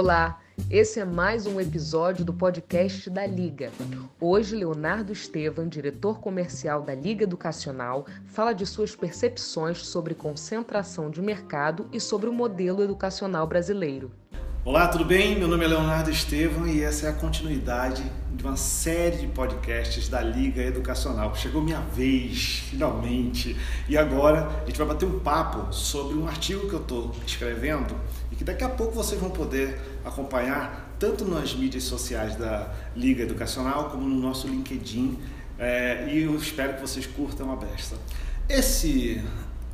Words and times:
Olá, 0.00 0.38
esse 0.70 1.00
é 1.00 1.04
mais 1.04 1.44
um 1.44 1.60
episódio 1.60 2.24
do 2.24 2.32
podcast 2.32 3.10
da 3.10 3.26
Liga. 3.26 3.72
Hoje, 4.20 4.54
Leonardo 4.54 5.12
Estevam, 5.12 5.66
diretor 5.66 6.20
comercial 6.20 6.82
da 6.82 6.94
Liga 6.94 7.24
Educacional, 7.24 8.06
fala 8.24 8.52
de 8.52 8.64
suas 8.64 8.94
percepções 8.94 9.84
sobre 9.84 10.14
concentração 10.14 11.10
de 11.10 11.20
mercado 11.20 11.88
e 11.92 11.98
sobre 11.98 12.30
o 12.30 12.32
modelo 12.32 12.80
educacional 12.80 13.44
brasileiro. 13.44 14.12
Olá, 14.64 14.86
tudo 14.86 15.04
bem? 15.04 15.38
Meu 15.38 15.48
nome 15.48 15.64
é 15.64 15.68
Leonardo 15.68 16.10
Estevam 16.10 16.66
e 16.66 16.82
essa 16.82 17.06
é 17.06 17.10
a 17.10 17.14
continuidade 17.14 18.04
de 18.34 18.44
uma 18.44 18.54
série 18.54 19.16
de 19.16 19.26
podcasts 19.28 20.10
da 20.10 20.20
Liga 20.20 20.62
Educacional. 20.62 21.34
Chegou 21.34 21.62
minha 21.62 21.80
vez, 21.80 22.64
finalmente, 22.68 23.56
e 23.88 23.96
agora 23.96 24.46
a 24.62 24.66
gente 24.66 24.76
vai 24.76 24.88
bater 24.88 25.06
um 25.06 25.20
papo 25.20 25.72
sobre 25.72 26.18
um 26.18 26.28
artigo 26.28 26.68
que 26.68 26.74
eu 26.74 26.80
estou 26.80 27.16
escrevendo 27.26 27.96
e 28.30 28.36
que 28.36 28.44
daqui 28.44 28.62
a 28.62 28.68
pouco 28.68 28.92
vocês 28.92 29.18
vão 29.18 29.30
poder 29.30 29.80
acompanhar 30.08 30.94
tanto 30.98 31.24
nas 31.24 31.54
mídias 31.54 31.84
sociais 31.84 32.36
da 32.36 32.72
Liga 32.96 33.22
Educacional 33.22 33.90
como 33.90 34.08
no 34.08 34.20
nosso 34.20 34.48
LinkedIn. 34.48 35.18
É, 35.58 36.08
e 36.10 36.22
eu 36.22 36.36
espero 36.36 36.74
que 36.74 36.80
vocês 36.80 37.06
curtam 37.06 37.52
a 37.52 37.56
besta. 37.56 37.96
Esse 38.48 39.22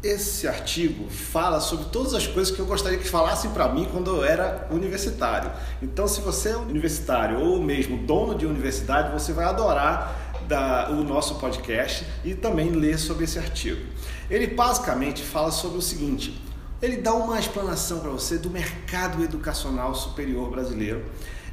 esse 0.05 0.47
artigo 0.47 1.09
fala 1.09 1.61
sobre 1.61 1.87
todas 1.87 2.12
as 2.12 2.27
coisas 2.27 2.55
que 2.55 2.61
eu 2.61 2.66
gostaria 2.66 2.98
que 2.98 3.09
falassem 3.09 3.51
para 3.52 3.73
mim 3.73 3.89
quando 3.91 4.11
eu 4.11 4.23
era 4.23 4.69
universitário. 4.70 5.51
Então, 5.83 6.06
se 6.06 6.20
você 6.20 6.51
é 6.51 6.56
universitário 6.56 7.41
ou 7.41 7.59
mesmo 7.59 7.97
dono 8.06 8.34
de 8.34 8.45
universidade, 8.45 9.11
você 9.11 9.33
vai 9.33 9.47
adorar 9.47 10.42
da, 10.47 10.91
o 10.91 11.03
nosso 11.03 11.37
podcast 11.37 12.06
e 12.23 12.34
também 12.34 12.70
ler 12.70 12.98
sobre 12.98 13.25
esse 13.25 13.39
artigo. 13.39 13.80
Ele 14.28 14.47
basicamente 14.48 15.23
fala 15.23 15.51
sobre 15.51 15.78
o 15.78 15.83
seguinte: 15.83 16.39
ele 16.84 16.98
dá 16.98 17.15
uma 17.15 17.38
explanação 17.38 18.01
para 18.01 18.11
você 18.11 18.37
do 18.37 18.51
mercado 18.51 19.23
educacional 19.25 19.95
superior 19.95 20.51
brasileiro 20.51 21.05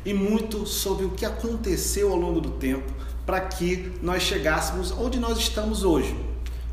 e 0.06 0.14
muito 0.14 0.66
sobre 0.66 1.06
o 1.06 1.12
que 1.12 1.26
aconteceu 1.26 2.12
ao 2.12 2.18
longo 2.18 2.42
do 2.42 2.52
tempo 2.52 2.92
para 3.26 3.40
que 3.40 3.94
nós 4.02 4.24
chegássemos 4.24 4.92
onde 4.92 5.20
nós 5.20 5.38
estamos 5.38 5.84
hoje. 5.84 6.16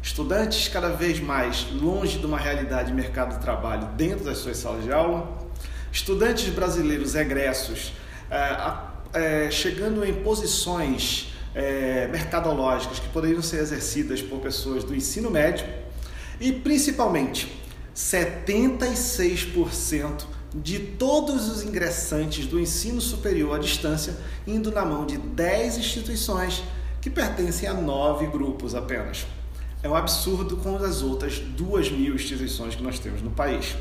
Estudantes 0.02 0.68
cada 0.68 0.88
vez 0.88 1.20
mais 1.20 1.68
longe 1.72 2.18
de 2.18 2.26
uma 2.26 2.38
realidade 2.38 2.88
de 2.88 2.94
mercado 2.94 3.36
de 3.36 3.40
trabalho 3.40 3.88
dentro 3.96 4.24
das 4.24 4.38
suas 4.38 4.56
salas 4.56 4.82
de 4.82 4.92
aula, 4.92 5.38
estudantes 5.92 6.48
brasileiros 6.52 7.14
egressos 7.14 7.92
é, 8.30 9.46
é, 9.46 9.50
chegando 9.50 10.04
em 10.04 10.14
posições 10.22 11.32
é, 11.54 12.08
mercadológicas 12.08 12.98
que 12.98 13.08
poderiam 13.08 13.42
ser 13.42 13.60
exercidas 13.60 14.20
por 14.20 14.40
pessoas 14.40 14.82
do 14.82 14.94
ensino 14.94 15.30
médio. 15.30 15.66
E 16.40 16.52
principalmente 16.52 17.67
76% 17.98 20.24
de 20.54 20.78
todos 20.78 21.48
os 21.48 21.64
ingressantes 21.64 22.46
do 22.46 22.60
ensino 22.60 23.00
superior 23.00 23.56
à 23.56 23.58
distância 23.58 24.16
indo 24.46 24.70
na 24.70 24.84
mão 24.84 25.04
de 25.04 25.18
10 25.18 25.78
instituições 25.78 26.62
que 27.00 27.10
pertencem 27.10 27.68
a 27.68 27.74
nove 27.74 28.28
grupos 28.28 28.72
apenas 28.74 29.26
é 29.82 29.88
um 29.88 29.94
absurdo 29.94 30.56
com 30.56 30.76
as 30.76 31.02
outras 31.02 31.38
duas 31.38 31.90
mil 31.90 32.14
instituições 32.14 32.74
que 32.74 32.82
nós 32.82 32.98
temos 32.98 33.22
no 33.22 33.30
país. 33.30 33.76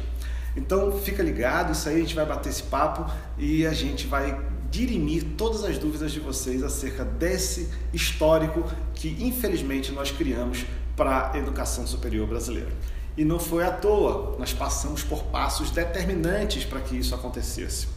Então 0.55 0.91
fica 0.99 1.23
ligado, 1.23 1.71
isso 1.71 1.89
aí 1.89 1.97
a 1.97 1.99
gente 1.99 2.15
vai 2.15 2.25
bater 2.25 2.49
esse 2.49 2.63
papo 2.63 3.11
e 3.37 3.65
a 3.65 3.73
gente 3.73 4.07
vai 4.07 4.39
dirimir 4.69 5.23
todas 5.37 5.63
as 5.63 5.77
dúvidas 5.77 6.11
de 6.11 6.19
vocês 6.19 6.61
acerca 6.61 7.05
desse 7.05 7.69
histórico 7.93 8.63
que 8.93 9.15
infelizmente 9.19 9.91
nós 9.91 10.11
criamos 10.11 10.65
para 10.95 11.31
a 11.31 11.37
educação 11.37 11.85
superior 11.85 12.27
brasileira. 12.27 12.71
E 13.17 13.25
não 13.25 13.39
foi 13.39 13.63
à 13.63 13.71
toa, 13.71 14.37
nós 14.37 14.53
passamos 14.53 15.03
por 15.03 15.23
passos 15.23 15.71
determinantes 15.71 16.63
para 16.63 16.79
que 16.79 16.95
isso 16.95 17.15
acontecesse. 17.15 17.87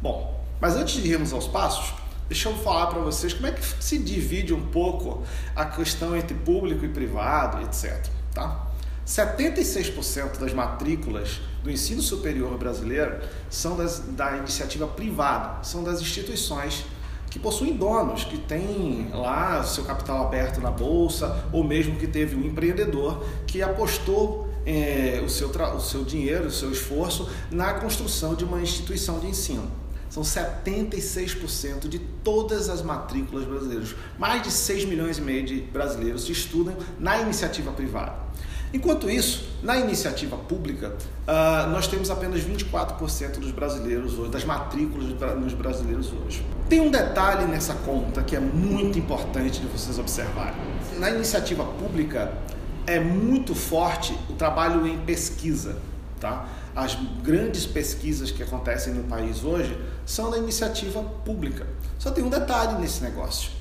Bom, 0.00 0.38
mas 0.60 0.76
antes 0.76 1.02
de 1.02 1.08
irmos 1.08 1.32
aos 1.32 1.48
passos, 1.48 1.94
Deixa 2.30 2.48
eu 2.48 2.54
falar 2.58 2.86
para 2.86 3.00
vocês 3.00 3.34
como 3.34 3.48
é 3.48 3.50
que 3.50 3.60
se 3.82 3.98
divide 3.98 4.54
um 4.54 4.66
pouco 4.66 5.24
a 5.56 5.64
questão 5.64 6.16
entre 6.16 6.32
público 6.32 6.84
e 6.84 6.88
privado, 6.88 7.60
etc. 7.60 8.06
Tá? 8.32 8.68
76% 9.04 10.38
das 10.38 10.52
matrículas 10.52 11.40
do 11.64 11.68
ensino 11.68 12.00
superior 12.00 12.56
brasileiro 12.56 13.18
são 13.50 13.76
das, 13.76 13.98
da 14.10 14.36
iniciativa 14.36 14.86
privada, 14.86 15.64
são 15.64 15.82
das 15.82 16.00
instituições 16.00 16.84
que 17.28 17.40
possuem 17.40 17.76
donos, 17.76 18.22
que 18.22 18.38
têm 18.38 19.10
lá 19.12 19.64
seu 19.64 19.82
capital 19.82 20.24
aberto 20.24 20.60
na 20.60 20.70
bolsa, 20.70 21.48
ou 21.52 21.64
mesmo 21.64 21.96
que 21.96 22.06
teve 22.06 22.36
um 22.36 22.44
empreendedor 22.44 23.24
que 23.44 23.60
apostou 23.60 24.48
é, 24.66 25.22
o, 25.24 25.28
seu 25.28 25.48
o 25.48 25.80
seu 25.80 26.04
dinheiro, 26.04 26.46
o 26.46 26.50
seu 26.50 26.70
esforço 26.70 27.28
na 27.50 27.74
construção 27.74 28.34
de 28.34 28.44
uma 28.44 28.60
instituição 28.60 29.18
de 29.18 29.26
ensino. 29.26 29.70
São 30.08 30.24
76% 30.24 31.88
de 31.88 32.00
todas 32.00 32.68
as 32.68 32.82
matrículas 32.82 33.44
brasileiras. 33.44 33.94
Mais 34.18 34.42
de 34.42 34.50
6 34.50 34.84
milhões 34.86 35.18
e 35.18 35.20
meio 35.20 35.46
de 35.46 35.60
brasileiros 35.60 36.28
estudam 36.28 36.76
na 36.98 37.20
iniciativa 37.20 37.70
privada. 37.70 38.12
Enquanto 38.72 39.10
isso, 39.10 39.48
na 39.62 39.78
iniciativa 39.78 40.36
pública, 40.36 40.96
uh, 41.26 41.70
nós 41.70 41.88
temos 41.88 42.08
apenas 42.08 42.40
24% 42.40 43.38
dos 43.38 43.50
brasileiros 43.50 44.16
hoje, 44.16 44.30
das 44.30 44.44
matrículas 44.44 45.06
dos 45.08 45.54
brasileiros 45.54 46.12
hoje. 46.12 46.44
Tem 46.68 46.80
um 46.80 46.90
detalhe 46.90 47.46
nessa 47.46 47.74
conta 47.74 48.22
que 48.22 48.36
é 48.36 48.40
muito 48.40 48.96
importante 48.96 49.60
de 49.60 49.66
vocês 49.66 49.98
observarem. 49.98 50.54
Na 50.98 51.10
iniciativa 51.10 51.64
pública, 51.64 52.32
é 52.90 52.98
muito 52.98 53.54
forte 53.54 54.18
o 54.28 54.32
trabalho 54.32 54.86
em 54.86 54.98
pesquisa. 54.98 55.78
Tá? 56.18 56.46
As 56.74 56.96
grandes 57.22 57.64
pesquisas 57.64 58.30
que 58.30 58.42
acontecem 58.42 58.92
no 58.92 59.04
país 59.04 59.44
hoje 59.44 59.78
são 60.04 60.30
da 60.30 60.36
iniciativa 60.36 61.02
pública. 61.24 61.66
Só 61.98 62.10
tem 62.10 62.24
um 62.24 62.28
detalhe 62.28 62.80
nesse 62.80 63.02
negócio. 63.02 63.52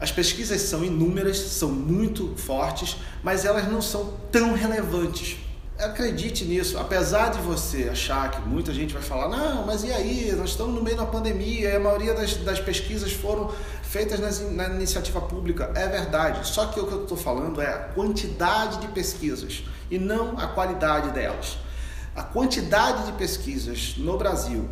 As 0.00 0.10
pesquisas 0.10 0.62
são 0.62 0.82
inúmeras, 0.82 1.36
são 1.36 1.70
muito 1.70 2.34
fortes, 2.36 2.96
mas 3.22 3.44
elas 3.44 3.70
não 3.70 3.82
são 3.82 4.14
tão 4.32 4.54
relevantes. 4.54 5.36
Acredite 5.78 6.44
nisso, 6.44 6.78
apesar 6.78 7.30
de 7.30 7.38
você 7.38 7.88
achar 7.90 8.30
que 8.30 8.40
muita 8.48 8.72
gente 8.72 8.92
vai 8.94 9.02
falar, 9.02 9.28
não, 9.28 9.66
mas 9.66 9.84
e 9.84 9.92
aí? 9.92 10.32
Nós 10.32 10.50
estamos 10.50 10.74
no 10.74 10.82
meio 10.82 10.96
da 10.96 11.06
pandemia 11.06 11.76
a 11.76 11.80
maioria 11.80 12.14
das, 12.14 12.34
das 12.36 12.58
pesquisas 12.58 13.12
foram 13.12 13.50
feitas 13.90 14.20
nas, 14.20 14.40
na 14.52 14.68
iniciativa 14.68 15.20
pública. 15.20 15.72
É 15.74 15.88
verdade, 15.88 16.46
só 16.46 16.66
que 16.66 16.78
o 16.78 16.86
que 16.86 16.92
eu 16.92 17.02
estou 17.02 17.16
falando 17.16 17.60
é 17.60 17.66
a 17.66 17.78
quantidade 17.78 18.78
de 18.78 18.86
pesquisas 18.88 19.64
e 19.90 19.98
não 19.98 20.38
a 20.38 20.46
qualidade 20.46 21.10
delas. 21.10 21.58
A 22.14 22.22
quantidade 22.22 23.06
de 23.06 23.12
pesquisas 23.12 23.96
no 23.96 24.16
Brasil 24.16 24.68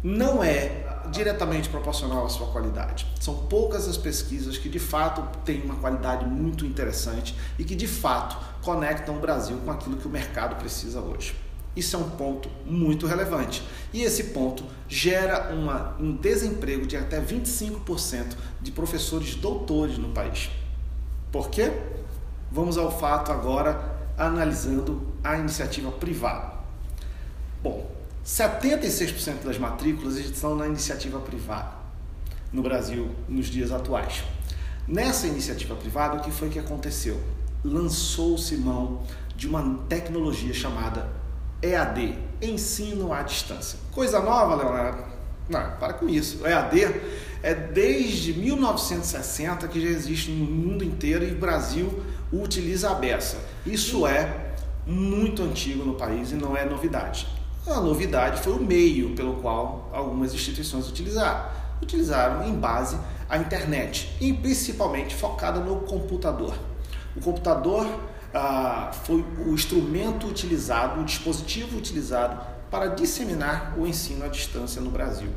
não 0.00 0.44
é 0.44 0.86
diretamente 1.10 1.68
proporcional 1.68 2.24
à 2.24 2.28
sua 2.28 2.46
qualidade. 2.52 3.04
São 3.20 3.34
poucas 3.46 3.88
as 3.88 3.96
pesquisas 3.96 4.56
que 4.56 4.68
de 4.68 4.78
fato 4.78 5.26
têm 5.44 5.62
uma 5.62 5.76
qualidade 5.76 6.24
muito 6.24 6.64
interessante 6.64 7.36
e 7.58 7.64
que 7.64 7.74
de 7.74 7.88
fato 7.88 8.36
conectam 8.62 9.16
o 9.16 9.20
Brasil 9.20 9.58
com 9.64 9.72
aquilo 9.72 9.96
que 9.96 10.06
o 10.06 10.10
mercado 10.10 10.54
precisa 10.54 11.00
hoje. 11.00 11.34
Isso 11.74 11.96
é 11.96 11.98
um 11.98 12.10
ponto 12.10 12.50
muito 12.66 13.06
relevante. 13.06 13.62
E 13.92 14.02
esse 14.02 14.24
ponto 14.24 14.64
gera 14.88 15.54
uma, 15.54 15.96
um 15.98 16.14
desemprego 16.14 16.86
de 16.86 16.96
até 16.96 17.20
25% 17.20 18.36
de 18.60 18.70
professores 18.70 19.34
doutores 19.34 19.96
no 19.96 20.10
país. 20.10 20.50
Por 21.30 21.48
quê? 21.48 21.72
Vamos 22.50 22.76
ao 22.76 22.96
fato 22.98 23.32
agora 23.32 23.92
analisando 24.18 25.14
a 25.24 25.38
iniciativa 25.38 25.90
privada. 25.90 26.52
Bom, 27.62 27.90
76% 28.24 29.44
das 29.44 29.58
matrículas 29.58 30.16
estão 30.18 30.54
na 30.54 30.66
iniciativa 30.66 31.18
privada 31.18 31.72
no 32.52 32.62
Brasil 32.62 33.10
nos 33.28 33.46
dias 33.46 33.72
atuais. 33.72 34.22
Nessa 34.86 35.26
iniciativa 35.26 35.74
privada, 35.74 36.16
o 36.18 36.20
que 36.20 36.30
foi 36.30 36.50
que 36.50 36.58
aconteceu? 36.58 37.18
Lançou-se 37.64 38.56
mão 38.56 39.02
de 39.34 39.48
uma 39.48 39.78
tecnologia 39.88 40.52
chamada 40.52 41.08
EAD, 41.62 42.18
Ensino 42.42 43.12
à 43.12 43.22
Distância. 43.22 43.78
Coisa 43.92 44.20
nova, 44.20 44.56
Leonardo? 44.56 45.04
Não, 45.48 45.70
para 45.78 45.92
com 45.92 46.08
isso. 46.08 46.42
O 46.42 46.46
EAD 46.46 47.00
é 47.42 47.54
desde 47.54 48.32
1960 48.32 49.68
que 49.68 49.80
já 49.80 49.88
existe 49.88 50.30
no 50.30 50.44
mundo 50.44 50.82
inteiro 50.82 51.24
e 51.24 51.30
o 51.32 51.38
Brasil 51.38 52.02
utiliza 52.32 52.90
a 52.90 52.94
beça. 52.94 53.36
Isso 53.64 54.06
é 54.06 54.54
muito 54.84 55.42
antigo 55.42 55.84
no 55.84 55.94
país 55.94 56.32
e 56.32 56.34
não 56.34 56.56
é 56.56 56.64
novidade. 56.64 57.28
A 57.66 57.80
novidade 57.80 58.42
foi 58.42 58.54
o 58.54 58.60
meio 58.60 59.14
pelo 59.14 59.36
qual 59.36 59.88
algumas 59.92 60.34
instituições 60.34 60.88
utilizaram. 60.88 61.46
Utilizaram 61.80 62.44
em 62.44 62.54
base 62.54 62.98
à 63.28 63.38
internet 63.38 64.16
e 64.20 64.32
principalmente 64.32 65.14
focada 65.14 65.60
no 65.60 65.76
computador. 65.82 66.54
O 67.14 67.20
computador 67.20 67.86
ah, 68.34 68.90
foi 69.04 69.24
o 69.46 69.52
instrumento 69.52 70.26
utilizado, 70.26 71.00
o 71.00 71.04
dispositivo 71.04 71.76
utilizado 71.76 72.40
para 72.70 72.88
disseminar 72.88 73.74
o 73.78 73.86
ensino 73.86 74.24
à 74.24 74.28
distância 74.28 74.80
no 74.80 74.90
Brasil. 74.90 75.28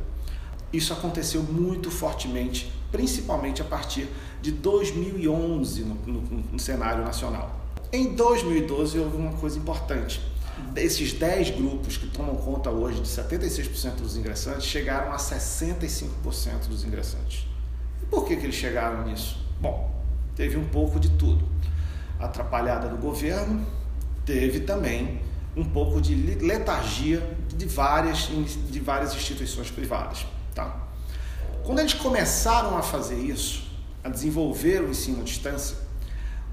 Isso 0.71 0.93
aconteceu 0.93 1.43
muito 1.43 1.91
fortemente, 1.91 2.71
principalmente 2.91 3.61
a 3.61 3.65
partir 3.65 4.07
de 4.41 4.51
2011 4.51 5.83
no, 5.83 5.95
no, 5.95 6.21
no 6.21 6.59
cenário 6.59 7.03
nacional. 7.03 7.59
Em 7.91 8.13
2012 8.13 8.99
houve 8.99 9.17
uma 9.17 9.33
coisa 9.33 9.57
importante 9.57 10.21
Esses 10.75 11.13
10 11.13 11.51
grupos 11.51 11.97
que 11.97 12.07
tomam 12.07 12.35
conta 12.35 12.69
hoje 12.69 13.01
de 13.01 13.07
76% 13.07 13.95
dos 13.95 14.15
ingressantes 14.15 14.65
chegaram 14.65 15.11
a 15.11 15.17
65% 15.17 16.67
dos 16.69 16.83
ingressantes. 16.83 17.45
E 18.01 18.05
por 18.05 18.25
que, 18.25 18.35
que 18.35 18.45
eles 18.45 18.55
chegaram 18.55 19.05
nisso? 19.05 19.37
Bom, 19.59 19.93
teve 20.35 20.57
um 20.57 20.65
pouco 20.65 20.99
de 20.99 21.09
tudo. 21.09 21.45
Atrapalhada 22.19 22.87
do 22.87 22.97
governo, 22.97 23.65
teve 24.25 24.61
também 24.61 25.21
um 25.55 25.63
pouco 25.63 26.01
de 26.01 26.15
letargia 26.15 27.37
de 27.47 27.65
várias, 27.65 28.29
de 28.69 28.79
várias 28.79 29.15
instituições 29.15 29.71
privadas. 29.71 30.25
Tá? 30.53 30.75
Quando 31.63 31.79
eles 31.79 31.93
começaram 31.93 32.77
a 32.77 32.81
fazer 32.81 33.15
isso, 33.15 33.65
a 34.03 34.09
desenvolver 34.09 34.81
o 34.81 34.89
ensino 34.89 35.21
à 35.21 35.23
distância, 35.23 35.77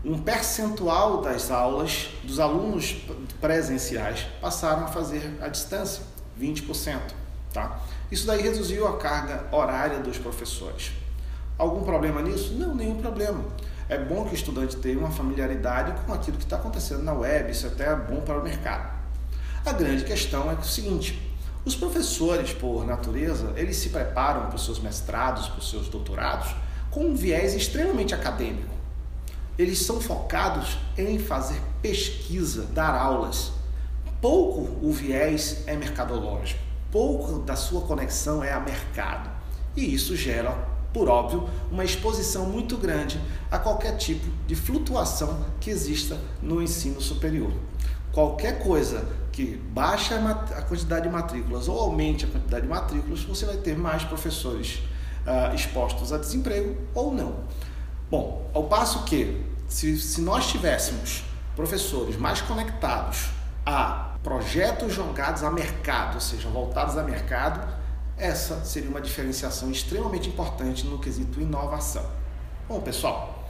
um 0.05 0.19
percentual 0.19 1.21
das 1.21 1.51
aulas 1.51 2.11
dos 2.25 2.41
alunos 2.41 2.97
presenciais 3.41 4.27
passaram 4.41 4.85
a 4.85 4.89
fazer 4.89 5.39
à 5.41 5.49
distância, 5.49 6.03
20%. 6.41 6.99
Tá? 7.53 7.81
Isso 8.11 8.27
daí 8.27 8.43
reduziu 8.43 8.87
a 8.87 8.97
carga 8.97 9.47
horária 9.53 10.01
dos 10.01 10.19
professores. 10.19 10.93
Algum 11.59 11.85
problema 11.85 12.23
nisso? 12.23 12.55
Não, 12.55 12.75
nenhum 12.75 12.97
problema. 12.97 13.45
É 13.93 13.99
bom 13.99 14.25
que 14.25 14.31
o 14.31 14.35
estudante 14.35 14.77
tenha 14.77 14.99
uma 14.99 15.11
familiaridade 15.11 15.93
com 16.07 16.15
aquilo 16.15 16.39
que 16.39 16.45
está 16.45 16.57
acontecendo 16.57 17.03
na 17.03 17.13
web, 17.13 17.53
isso 17.53 17.67
até 17.67 17.89
é 17.89 17.95
bom 17.95 18.23
para 18.23 18.39
o 18.39 18.43
mercado. 18.43 18.91
A 19.67 19.71
grande 19.71 20.03
questão 20.03 20.51
é, 20.51 20.55
é 20.55 20.57
o 20.57 20.65
seguinte: 20.65 21.21
os 21.63 21.77
professores, 21.77 22.55
por 22.55 22.87
natureza, 22.87 23.53
eles 23.55 23.77
se 23.77 23.91
preparam 23.91 24.47
para 24.47 24.57
os 24.57 24.65
seus 24.65 24.81
mestrados, 24.81 25.47
para 25.47 25.59
os 25.59 25.69
seus 25.69 25.91
doutorados, 25.91 26.55
com 26.91 27.05
um 27.05 27.15
viés 27.15 27.53
extremamente 27.53 28.15
acadêmico. 28.15 28.75
Eles 29.59 29.81
são 29.81 30.01
focados 30.01 30.79
em 30.97 31.19
fazer 31.19 31.61
pesquisa, 31.83 32.65
dar 32.73 32.95
aulas. 32.95 33.53
Pouco 34.23 34.87
o 34.87 34.91
viés 34.91 35.65
é 35.67 35.77
mercadológico, 35.77 36.63
pouco 36.91 37.41
da 37.41 37.57
sua 37.57 37.83
conexão 37.83 38.43
é 38.43 38.55
a 38.55 38.59
mercado. 38.59 39.29
E 39.77 39.93
isso 39.93 40.17
gera, 40.17 40.72
por 40.93 41.09
óbvio, 41.09 41.49
uma 41.71 41.85
exposição 41.85 42.47
muito 42.47 42.77
grande 42.77 43.21
a 43.51 43.59
qualquer 43.59 43.97
tipo 43.97 44.27
de 44.47 44.55
flutuação 44.55 45.45
que 45.61 45.71
exista 45.71 46.19
no 46.41 46.63
ensino 46.63 47.01
superior. 47.01 47.53
Qualquer 48.13 48.63
coisa 48.63 49.07
que 49.33 49.57
baixe 49.57 50.13
a 50.13 50.63
quantidade 50.63 51.09
de 51.09 51.13
matrículas 51.13 51.67
ou 51.67 51.81
aumente 51.81 52.27
a 52.27 52.29
quantidade 52.29 52.63
de 52.65 52.69
matrículas, 52.69 53.23
você 53.25 53.47
vai 53.47 53.57
ter 53.57 53.77
mais 53.77 54.05
professores 54.05 54.83
uh, 55.27 55.55
expostos 55.55 56.13
a 56.13 56.19
desemprego 56.19 56.77
ou 56.95 57.13
não. 57.15 57.37
Bom, 58.11 58.51
ao 58.53 58.65
passo 58.65 59.05
que, 59.05 59.41
se, 59.67 59.99
se 59.99 60.21
nós 60.21 60.49
tivéssemos 60.49 61.25
professores 61.57 62.17
mais 62.17 62.43
conectados 62.43 63.31
a 63.65 64.13
projetos 64.23 64.93
jogados 64.93 65.43
a 65.43 65.51
mercado, 65.51 66.15
ou 66.15 66.21
seja, 66.21 66.49
voltados 66.49 66.99
a 66.99 67.03
mercado, 67.03 67.82
essa 68.23 68.65
seria 68.65 68.89
uma 68.89 69.01
diferenciação 69.01 69.69
extremamente 69.69 70.29
importante 70.29 70.87
no 70.87 71.01
quesito 71.01 71.41
inovação. 71.41 72.09
Bom, 72.69 72.81
pessoal, 72.81 73.49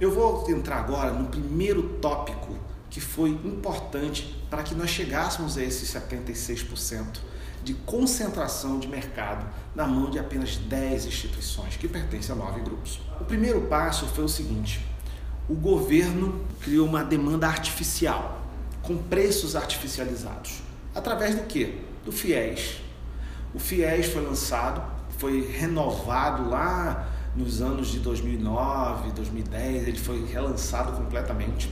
eu 0.00 0.10
vou 0.10 0.50
entrar 0.50 0.78
agora 0.78 1.12
no 1.12 1.28
primeiro 1.28 1.98
tópico 2.00 2.56
que 2.88 3.02
foi 3.02 3.28
importante 3.28 4.42
para 4.48 4.62
que 4.62 4.74
nós 4.74 4.88
chegássemos 4.88 5.58
a 5.58 5.62
esses 5.62 5.92
76% 5.92 7.18
de 7.62 7.74
concentração 7.74 8.78
de 8.78 8.88
mercado 8.88 9.46
na 9.74 9.86
mão 9.86 10.08
de 10.08 10.18
apenas 10.18 10.56
10 10.56 11.04
instituições, 11.04 11.76
que 11.76 11.86
pertencem 11.86 12.34
a 12.34 12.38
nove 12.38 12.60
grupos. 12.60 13.00
O 13.20 13.24
primeiro 13.24 13.62
passo 13.62 14.06
foi 14.06 14.24
o 14.24 14.28
seguinte: 14.28 14.80
o 15.48 15.54
governo 15.54 16.46
criou 16.62 16.86
uma 16.86 17.04
demanda 17.04 17.46
artificial, 17.46 18.40
com 18.82 18.96
preços 18.96 19.54
artificializados. 19.54 20.62
Através 20.94 21.34
do 21.34 21.42
que? 21.42 21.82
Do 22.06 22.12
FIES. 22.12 22.83
O 23.54 23.58
FIES 23.58 24.06
foi 24.06 24.22
lançado, 24.22 24.82
foi 25.18 25.46
renovado 25.46 26.48
lá 26.50 27.08
nos 27.36 27.62
anos 27.62 27.88
de 27.88 28.00
2009, 28.00 29.12
2010, 29.12 29.88
ele 29.88 29.98
foi 29.98 30.24
relançado 30.26 30.92
completamente 30.92 31.70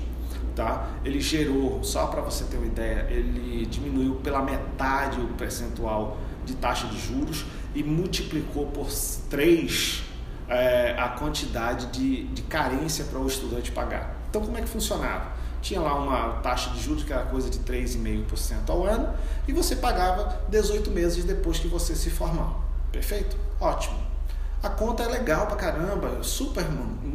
tá? 0.54 0.88
Ele 1.04 1.20
gerou, 1.20 1.82
só 1.82 2.06
para 2.06 2.20
você 2.20 2.44
ter 2.44 2.56
uma 2.56 2.66
ideia, 2.66 3.06
ele 3.10 3.66
diminuiu 3.66 4.16
pela 4.16 4.42
metade 4.42 5.20
o 5.20 5.28
percentual 5.28 6.18
de 6.44 6.54
taxa 6.54 6.86
de 6.88 6.98
juros 6.98 7.44
e 7.74 7.82
multiplicou 7.82 8.66
por 8.66 8.88
três 9.30 10.02
é, 10.48 10.94
a 10.98 11.08
quantidade 11.08 11.86
de, 11.86 12.24
de 12.24 12.42
carência 12.42 13.04
para 13.04 13.18
o 13.18 13.26
estudante 13.26 13.70
pagar. 13.70 14.16
Então, 14.28 14.42
como 14.42 14.56
é 14.58 14.60
que 14.60 14.68
funcionava? 14.68 15.32
Tinha 15.62 15.80
lá 15.80 15.94
uma 15.94 16.40
taxa 16.40 16.70
de 16.70 16.82
juros 16.82 17.04
que 17.04 17.12
era 17.12 17.22
coisa 17.22 17.48
de 17.48 17.60
3,5% 17.60 18.68
ao 18.68 18.84
ano 18.84 19.14
e 19.46 19.52
você 19.52 19.76
pagava 19.76 20.42
18 20.48 20.90
meses 20.90 21.24
depois 21.24 21.58
que 21.58 21.68
você 21.68 21.94
se 21.94 22.10
formar. 22.10 22.56
Perfeito? 22.90 23.36
Ótimo. 23.60 23.96
A 24.62 24.68
conta 24.68 25.04
é 25.04 25.06
legal 25.08 25.46
pra 25.46 25.56
caramba, 25.56 26.22
super, 26.22 26.64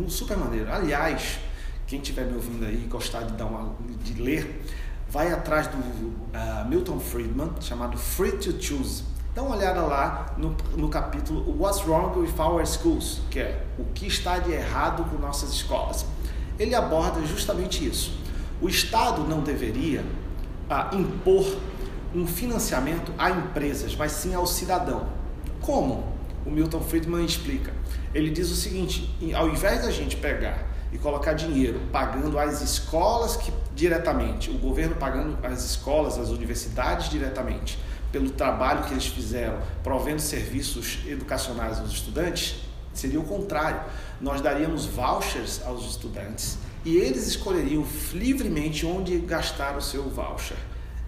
super 0.07 0.37
maneiro. 0.37 0.71
Aliás, 0.71 1.39
quem 1.85 1.99
estiver 1.99 2.25
me 2.25 2.35
ouvindo 2.35 2.65
aí 2.65 2.83
e 2.83 2.87
gostar 2.87 3.23
de, 3.23 3.33
dar 3.33 3.45
uma, 3.45 3.75
de 4.03 4.21
ler, 4.21 4.65
vai 5.09 5.31
atrás 5.31 5.67
do 5.67 5.77
uh, 5.77 6.67
Milton 6.67 6.99
Friedman, 6.99 7.51
chamado 7.61 7.97
Free 7.97 8.33
to 8.33 8.61
Choose. 8.61 9.03
Dá 9.33 9.43
uma 9.43 9.55
olhada 9.55 9.81
lá 9.81 10.33
no, 10.37 10.55
no 10.75 10.89
capítulo 10.89 11.57
What's 11.57 11.85
Wrong 11.85 12.17
with 12.19 12.33
Our 12.37 12.65
Schools, 12.65 13.21
que 13.29 13.39
é 13.39 13.65
o 13.77 13.85
que 13.93 14.07
está 14.07 14.39
de 14.39 14.51
errado 14.51 15.05
com 15.09 15.17
nossas 15.17 15.51
escolas. 15.51 16.05
Ele 16.57 16.73
aborda 16.73 17.25
justamente 17.25 17.87
isso. 17.87 18.17
O 18.59 18.67
Estado 18.67 19.23
não 19.23 19.41
deveria 19.41 20.01
uh, 20.01 20.95
impor 20.95 21.45
um 22.15 22.25
financiamento 22.25 23.11
a 23.17 23.29
empresas, 23.29 23.95
mas 23.95 24.11
sim 24.13 24.33
ao 24.33 24.47
cidadão. 24.47 25.07
Como? 25.61 26.11
O 26.45 26.49
Milton 26.49 26.81
Friedman 26.81 27.23
explica. 27.23 27.71
Ele 28.13 28.31
diz 28.31 28.49
o 28.49 28.55
seguinte: 28.55 29.13
ao 29.35 29.47
invés 29.49 29.83
da 29.83 29.91
gente 29.91 30.15
pegar 30.15 30.65
e 30.91 30.97
colocar 30.97 31.33
dinheiro 31.33 31.81
pagando 31.91 32.39
as 32.39 32.61
escolas 32.61 33.35
que 33.35 33.51
diretamente, 33.75 34.49
o 34.49 34.57
governo 34.57 34.95
pagando 34.95 35.37
as 35.45 35.63
escolas, 35.63 36.17
as 36.17 36.29
universidades 36.29 37.09
diretamente, 37.09 37.77
pelo 38.11 38.29
trabalho 38.31 38.85
que 38.85 38.93
eles 38.93 39.05
fizeram, 39.05 39.59
provendo 39.83 40.21
serviços 40.21 40.99
educacionais 41.05 41.79
aos 41.79 41.91
estudantes, 41.91 42.55
seria 42.93 43.19
o 43.19 43.23
contrário. 43.23 43.81
Nós 44.19 44.41
daríamos 44.41 44.85
vouchers 44.85 45.61
aos 45.63 45.85
estudantes 45.85 46.57
e 46.85 46.97
eles 46.97 47.27
escolheriam 47.27 47.85
livremente 48.13 48.85
onde 48.85 49.17
gastar 49.19 49.77
o 49.77 49.81
seu 49.81 50.09
voucher 50.09 50.57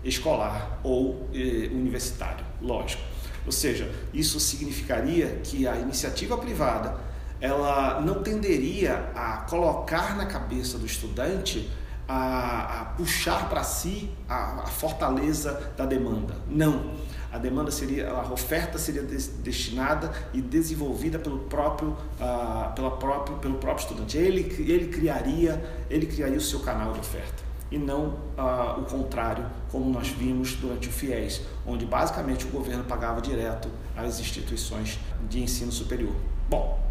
escolar 0.04 0.80
ou 0.84 1.30
eh, 1.34 1.70
universitário, 1.72 2.46
lógico. 2.62 3.02
Ou 3.46 3.52
seja, 3.52 3.92
isso 4.14 4.40
significaria 4.40 5.40
que 5.44 5.68
a 5.68 5.78
iniciativa 5.78 6.38
privada 6.38 6.98
ela 7.42 8.02
não 8.02 8.22
tenderia 8.22 9.12
a 9.16 9.38
colocar 9.50 10.16
na 10.16 10.26
cabeça 10.26 10.78
do 10.78 10.86
estudante 10.86 11.70
a, 12.08 12.82
a 12.82 12.86
puxar 12.86 13.48
para 13.50 13.64
si 13.64 14.10
a, 14.28 14.64
a, 14.64 14.66
fortaleza 14.66 15.72
da 15.78 15.86
demanda. 15.86 16.36
Não. 16.48 16.92
A 17.32 17.38
demanda 17.38 17.70
seria, 17.70 18.10
a 18.10 18.32
oferta 18.32 18.78
seria 18.78 19.04
des, 19.04 19.28
destinada 19.28 20.12
e 20.34 20.42
desenvolvida 20.42 21.20
pelo 21.20 21.40
próprio, 21.40 21.90
uh, 21.90 22.74
pela 22.74 22.92
próprio, 22.92 23.38
pelo 23.38 23.58
próprio 23.58 23.84
estudante. 23.84 24.18
Ele, 24.18 24.42
ele, 24.72 24.88
criaria, 24.88 25.64
ele 25.90 26.06
criaria 26.06 26.38
o 26.38 26.42
seu 26.42 26.60
canal 26.60 26.94
de 26.94 27.00
oferta 27.00 27.50
e 27.72 27.78
não 27.78 28.08
uh, 28.36 28.80
o 28.80 28.86
contrário, 28.86 29.46
como 29.72 29.92
nós 29.92 30.08
vimos 30.08 30.54
durante 30.56 30.90
o 30.90 30.92
FIES, 30.92 31.42
onde 31.68 31.86
basicamente 31.86 32.46
o 32.46 32.50
governo 32.50 32.84
pagava 32.84 33.22
direto 33.22 33.70
às 33.96 34.20
instituições 34.20 35.00
de 35.30 35.44
ensino 35.44 35.72
superior. 35.72 36.16
Bom, 36.50 36.90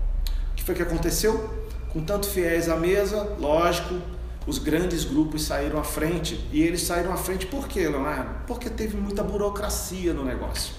foi 0.69 0.75
que 0.75 0.83
aconteceu? 0.83 1.49
Com 1.95 2.05
tanto 2.05 2.29
fiéis 2.29 2.69
à 2.69 2.77
mesa, 2.77 3.35
lógico, 3.41 3.95
os 4.47 4.59
grandes 4.59 5.05
grupos 5.05 5.43
saíram 5.43 5.79
à 5.79 5.85
frente. 5.85 6.43
E 6.53 6.63
eles 6.63 6.83
saíram 6.83 7.13
à 7.13 7.17
frente 7.17 7.47
por 7.47 7.69
quê, 7.69 7.89
Leonardo? 7.89 8.47
Porque 8.47 8.71
teve 8.71 8.97
muita 8.97 9.23
burocracia 9.23 10.13
no 10.13 10.25
negócio. 10.25 10.75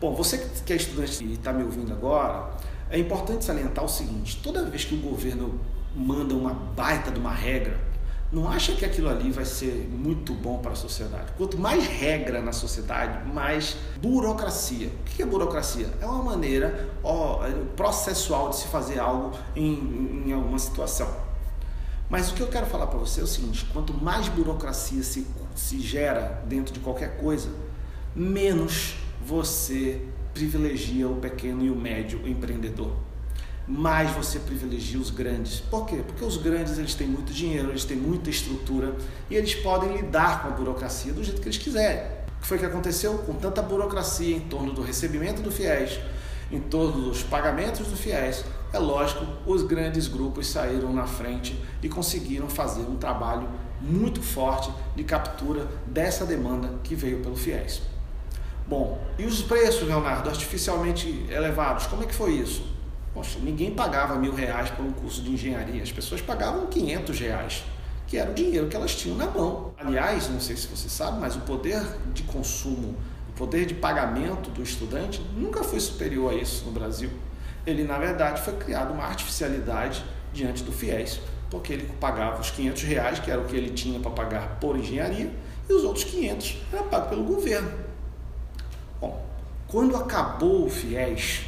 Bom, 0.00 0.14
você 0.14 0.38
que 0.64 0.72
é 0.72 0.76
estudante 0.76 1.24
e 1.24 1.32
está 1.32 1.52
me 1.52 1.64
ouvindo 1.64 1.92
agora, 1.92 2.50
é 2.90 2.98
importante 2.98 3.44
salientar 3.44 3.84
o 3.84 3.88
seguinte: 3.88 4.40
toda 4.42 4.64
vez 4.64 4.84
que 4.84 4.94
o 4.94 4.98
governo 4.98 5.60
manda 5.94 6.34
uma 6.34 6.52
baita 6.52 7.10
de 7.10 7.18
uma 7.18 7.32
regra, 7.32 7.80
não 8.30 8.46
acha 8.46 8.72
que 8.72 8.84
aquilo 8.84 9.08
ali 9.08 9.30
vai 9.30 9.44
ser 9.44 9.88
muito 9.90 10.34
bom 10.34 10.58
para 10.58 10.72
a 10.72 10.76
sociedade. 10.76 11.32
Quanto 11.36 11.56
mais 11.56 11.86
regra 11.86 12.42
na 12.42 12.52
sociedade, 12.52 13.26
mais 13.32 13.76
burocracia. 14.00 14.88
O 14.88 15.04
que 15.04 15.22
é 15.22 15.26
burocracia? 15.26 15.88
É 16.00 16.04
uma 16.04 16.22
maneira 16.22 16.88
processual 17.74 18.50
de 18.50 18.56
se 18.56 18.68
fazer 18.68 19.00
algo 19.00 19.36
em, 19.56 20.24
em 20.26 20.32
alguma 20.32 20.58
situação. 20.58 21.27
Mas 22.10 22.30
o 22.30 22.34
que 22.34 22.40
eu 22.40 22.48
quero 22.48 22.66
falar 22.66 22.86
para 22.86 22.98
você 22.98 23.20
é 23.20 23.24
o 23.24 23.26
seguinte: 23.26 23.66
quanto 23.72 23.92
mais 23.92 24.28
burocracia 24.28 25.02
se, 25.02 25.26
se 25.54 25.80
gera 25.80 26.42
dentro 26.46 26.72
de 26.72 26.80
qualquer 26.80 27.18
coisa, 27.18 27.50
menos 28.14 28.96
você 29.24 30.02
privilegia 30.32 31.08
o 31.08 31.16
pequeno 31.16 31.64
e 31.64 31.70
o 31.70 31.76
médio 31.76 32.26
empreendedor. 32.26 32.92
mais 33.66 34.10
você 34.12 34.38
privilegia 34.38 34.98
os 34.98 35.10
grandes. 35.10 35.60
Por 35.60 35.84
quê? 35.84 35.96
Porque 35.96 36.24
os 36.24 36.38
grandes 36.38 36.78
eles 36.78 36.94
têm 36.94 37.06
muito 37.06 37.32
dinheiro, 37.32 37.68
eles 37.68 37.84
têm 37.84 37.96
muita 37.96 38.30
estrutura 38.30 38.96
e 39.28 39.34
eles 39.34 39.54
podem 39.56 39.94
lidar 39.94 40.42
com 40.42 40.48
a 40.48 40.50
burocracia 40.52 41.12
do 41.12 41.22
jeito 41.22 41.42
que 41.42 41.48
eles 41.48 41.58
quiserem. 41.58 42.02
O 42.38 42.40
que 42.40 42.46
foi 42.46 42.58
que 42.58 42.64
aconteceu? 42.64 43.18
Com 43.18 43.34
tanta 43.34 43.60
burocracia 43.60 44.34
em 44.34 44.40
torno 44.40 44.72
do 44.72 44.80
recebimento 44.80 45.42
do 45.42 45.50
fiéis, 45.50 46.00
em 46.50 46.60
torno 46.60 47.02
dos 47.02 47.22
pagamentos 47.22 47.86
do 47.86 47.96
fiéis, 47.96 48.42
é 48.72 48.78
lógico, 48.78 49.24
os 49.46 49.62
grandes 49.62 50.08
grupos 50.08 50.46
saíram 50.48 50.92
na 50.92 51.06
frente 51.06 51.58
e 51.82 51.88
conseguiram 51.88 52.48
fazer 52.48 52.82
um 52.82 52.96
trabalho 52.96 53.48
muito 53.80 54.20
forte 54.20 54.70
de 54.94 55.04
captura 55.04 55.66
dessa 55.86 56.26
demanda 56.26 56.74
que 56.82 56.94
veio 56.94 57.20
pelo 57.20 57.36
fiéis. 57.36 57.80
Bom, 58.66 59.02
e 59.18 59.24
os 59.24 59.40
preços, 59.40 59.88
Leonardo, 59.88 60.28
artificialmente 60.28 61.26
elevados, 61.30 61.86
como 61.86 62.02
é 62.02 62.06
que 62.06 62.14
foi 62.14 62.32
isso? 62.32 62.62
Poxa, 63.14 63.38
ninguém 63.42 63.74
pagava 63.74 64.16
mil 64.16 64.34
reais 64.34 64.68
por 64.70 64.84
um 64.84 64.92
curso 64.92 65.22
de 65.22 65.30
engenharia, 65.30 65.82
as 65.82 65.90
pessoas 65.90 66.20
pagavam 66.20 66.66
500 66.66 67.18
reais, 67.18 67.64
que 68.06 68.18
era 68.18 68.30
o 68.30 68.34
dinheiro 68.34 68.68
que 68.68 68.76
elas 68.76 68.94
tinham 68.94 69.16
na 69.16 69.26
mão. 69.26 69.72
Aliás, 69.78 70.28
não 70.28 70.40
sei 70.40 70.56
se 70.56 70.66
você 70.66 70.90
sabe, 70.90 71.18
mas 71.18 71.34
o 71.34 71.40
poder 71.40 71.82
de 72.12 72.22
consumo, 72.24 72.94
o 73.30 73.32
poder 73.32 73.64
de 73.64 73.72
pagamento 73.72 74.50
do 74.50 74.62
estudante 74.62 75.22
nunca 75.34 75.64
foi 75.64 75.80
superior 75.80 76.32
a 76.32 76.36
isso 76.36 76.66
no 76.66 76.72
Brasil. 76.72 77.10
Ele, 77.68 77.84
na 77.84 77.98
verdade, 77.98 78.40
foi 78.40 78.54
criado 78.56 78.94
uma 78.94 79.04
artificialidade 79.04 80.02
diante 80.32 80.62
do 80.64 80.72
FIES, 80.72 81.20
porque 81.50 81.74
ele 81.74 81.92
pagava 82.00 82.40
os 82.40 82.50
500 82.50 82.82
reais, 82.84 83.18
que 83.18 83.30
era 83.30 83.38
o 83.38 83.44
que 83.44 83.54
ele 83.54 83.68
tinha 83.68 84.00
para 84.00 84.10
pagar 84.10 84.58
por 84.58 84.74
engenharia, 84.74 85.30
e 85.68 85.72
os 85.74 85.84
outros 85.84 86.04
500 86.04 86.62
era 86.72 86.82
pago 86.84 87.10
pelo 87.10 87.24
governo. 87.24 87.70
Bom, 88.98 89.22
quando 89.66 89.94
acabou 89.96 90.64
o 90.64 90.70
FIES, 90.70 91.42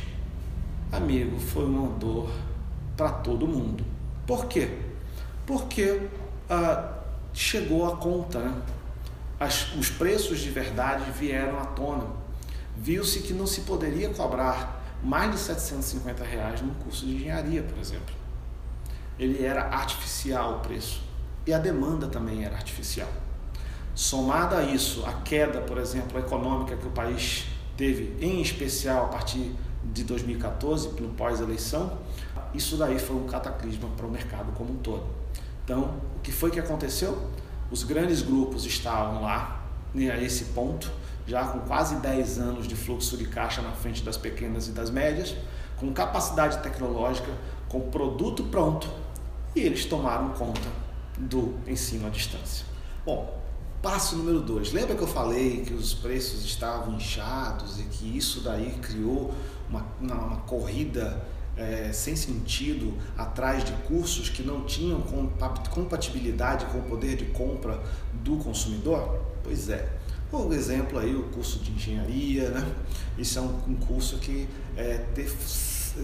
amigo, 0.92 1.38
foi 1.40 1.64
uma 1.64 1.88
dor 1.92 2.30
para 2.98 3.08
todo 3.08 3.48
mundo. 3.48 3.82
Por 4.26 4.44
quê? 4.44 4.76
Porque 5.46 6.02
ah, 6.50 6.98
chegou 7.32 7.90
a 7.90 7.96
conta, 7.96 8.40
né? 8.40 8.54
As, 9.40 9.74
os 9.74 9.88
preços 9.88 10.40
de 10.40 10.50
verdade 10.50 11.10
vieram 11.12 11.58
à 11.58 11.64
tona. 11.64 12.04
Viu-se 12.76 13.20
que 13.20 13.32
não 13.32 13.46
se 13.46 13.62
poderia 13.62 14.10
cobrar 14.10 14.79
mais 15.02 15.30
de 15.32 15.38
750 15.38 16.24
reais 16.24 16.60
num 16.60 16.74
curso 16.74 17.06
de 17.06 17.16
engenharia, 17.16 17.62
por 17.62 17.78
exemplo. 17.78 18.14
Ele 19.18 19.44
era 19.44 19.62
artificial 19.62 20.56
o 20.56 20.60
preço. 20.60 21.02
E 21.46 21.52
a 21.52 21.58
demanda 21.58 22.06
também 22.06 22.44
era 22.44 22.54
artificial. 22.54 23.08
Somada 23.94 24.58
a 24.58 24.62
isso, 24.62 25.04
a 25.04 25.12
queda, 25.12 25.60
por 25.60 25.78
exemplo, 25.78 26.18
econômica 26.18 26.76
que 26.76 26.86
o 26.86 26.90
país 26.90 27.46
teve, 27.76 28.16
em 28.20 28.40
especial 28.40 29.06
a 29.06 29.08
partir 29.08 29.54
de 29.92 30.04
2014, 30.04 31.00
no 31.00 31.08
pós-eleição, 31.10 31.98
isso 32.54 32.76
daí 32.76 32.98
foi 32.98 33.16
um 33.16 33.26
cataclisma 33.26 33.88
para 33.96 34.06
o 34.06 34.10
mercado 34.10 34.52
como 34.52 34.72
um 34.72 34.76
todo. 34.76 35.04
Então, 35.64 35.94
o 36.16 36.20
que 36.20 36.32
foi 36.32 36.50
que 36.50 36.60
aconteceu? 36.60 37.30
Os 37.70 37.82
grandes 37.84 38.22
grupos 38.22 38.64
estavam 38.64 39.22
lá, 39.22 39.64
né, 39.94 40.10
a 40.10 40.20
esse 40.20 40.46
ponto, 40.46 40.90
já 41.30 41.44
com 41.44 41.60
quase 41.60 41.94
10 41.96 42.38
anos 42.40 42.66
de 42.66 42.74
fluxo 42.74 43.16
de 43.16 43.24
caixa 43.24 43.62
na 43.62 43.70
frente 43.70 44.02
das 44.02 44.16
pequenas 44.16 44.66
e 44.66 44.72
das 44.72 44.90
médias, 44.90 45.36
com 45.76 45.92
capacidade 45.92 46.60
tecnológica, 46.60 47.30
com 47.68 47.88
produto 47.88 48.42
pronto, 48.44 48.90
e 49.54 49.60
eles 49.60 49.84
tomaram 49.84 50.30
conta 50.30 50.68
do 51.16 51.54
ensino 51.68 52.08
à 52.08 52.10
distância. 52.10 52.66
Bom, 53.06 53.38
Passo 53.80 54.14
número 54.14 54.40
dois. 54.42 54.74
Lembra 54.74 54.94
que 54.94 55.00
eu 55.00 55.08
falei 55.08 55.62
que 55.62 55.72
os 55.72 55.94
preços 55.94 56.44
estavam 56.44 56.96
inchados 56.96 57.80
e 57.80 57.84
que 57.84 58.14
isso 58.14 58.42
daí 58.42 58.72
criou 58.82 59.32
uma, 59.70 59.86
uma, 59.98 60.14
uma 60.16 60.36
corrida 60.40 61.24
é, 61.56 61.90
sem 61.90 62.14
sentido 62.14 62.92
atrás 63.16 63.64
de 63.64 63.72
cursos 63.88 64.28
que 64.28 64.42
não 64.42 64.64
tinham 64.64 65.02
compatibilidade 65.70 66.66
com 66.66 66.80
o 66.80 66.82
poder 66.82 67.16
de 67.16 67.24
compra 67.26 67.82
do 68.12 68.36
consumidor? 68.36 69.18
Pois 69.42 69.70
é. 69.70 69.99
Por 70.30 70.52
exemplo, 70.52 70.98
aí 70.98 71.14
o 71.14 71.24
curso 71.24 71.58
de 71.58 71.72
engenharia, 71.72 72.50
né? 72.50 72.74
Isso 73.18 73.38
é 73.38 73.42
um, 73.42 73.60
um 73.68 73.76
curso 73.76 74.18
que 74.18 74.48
é, 74.76 75.04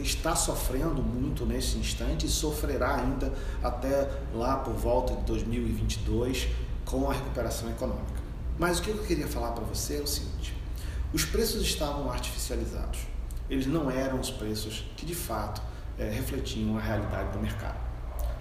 está 0.03 0.35
sofrendo 0.35 1.03
muito 1.03 1.47
nesse 1.47 1.79
instante 1.79 2.27
e 2.27 2.29
sofrerá 2.29 2.97
ainda 2.97 3.33
até 3.63 4.11
lá 4.35 4.57
por 4.57 4.75
volta 4.75 5.15
de 5.15 5.23
2022 5.23 6.49
com 6.85 7.09
a 7.09 7.13
recuperação 7.13 7.71
econômica. 7.71 8.27
Mas 8.59 8.79
o 8.79 8.83
que 8.83 8.91
eu 8.91 8.99
queria 8.99 9.29
falar 9.29 9.53
para 9.53 9.65
você 9.65 9.99
é 9.99 10.01
o 10.01 10.07
seguinte: 10.07 10.57
os 11.13 11.25
preços 11.25 11.63
estavam 11.63 12.11
artificializados. 12.11 13.01
Eles 13.49 13.67
não 13.67 13.91
eram 13.91 14.19
os 14.19 14.31
preços 14.31 14.85
que 14.97 15.07
de 15.07 15.15
fato 15.15 15.63
é, 15.99 16.11
refletiam 16.11 16.77
a 16.77 16.81
realidade 16.81 17.33
do 17.33 17.39
mercado. 17.39 17.79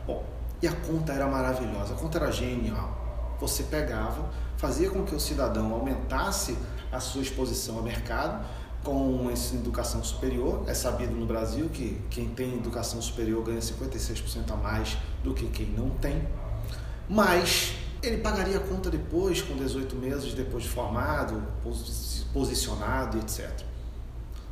Bom, 0.08 0.26
e 0.62 0.68
a 0.68 0.74
conta 0.74 1.14
era 1.14 1.28
maravilhosa, 1.28 1.94
a 1.94 1.98
conta 1.98 2.18
era 2.18 2.32
genial. 2.32 3.36
Você 3.40 3.64
pegava, 3.64 4.30
fazia 4.66 4.90
com 4.90 5.04
que 5.04 5.14
o 5.14 5.20
cidadão 5.20 5.72
aumentasse 5.72 6.58
a 6.92 7.00
sua 7.00 7.22
exposição 7.22 7.78
ao 7.78 7.84
mercado 7.84 8.44
com 8.84 9.30
essa 9.30 9.54
educação 9.54 10.04
superior. 10.04 10.64
É 10.66 10.74
sabido 10.74 11.14
no 11.14 11.28
Brasil 11.28 11.70
que 11.70 12.02
quem 12.10 12.30
tem 12.30 12.56
educação 12.56 13.00
superior 13.00 13.44
ganha 13.44 13.60
56% 13.60 14.50
a 14.50 14.56
mais 14.56 14.98
do 15.24 15.36
que 15.36 15.46
quem 15.50 15.68
não 15.68 15.92
tem. 15.92 16.28
Mas 17.08 17.76
ele 18.02 18.18
pagaria 18.18 18.58
a 18.58 18.60
conta 18.60 18.90
depois, 18.90 19.40
com 19.40 19.56
18 19.56 19.96
meses 19.98 20.34
depois 20.34 20.64
de 20.64 20.70
formado, 20.70 21.44
posicionado, 22.34 23.20
etc. 23.20 23.48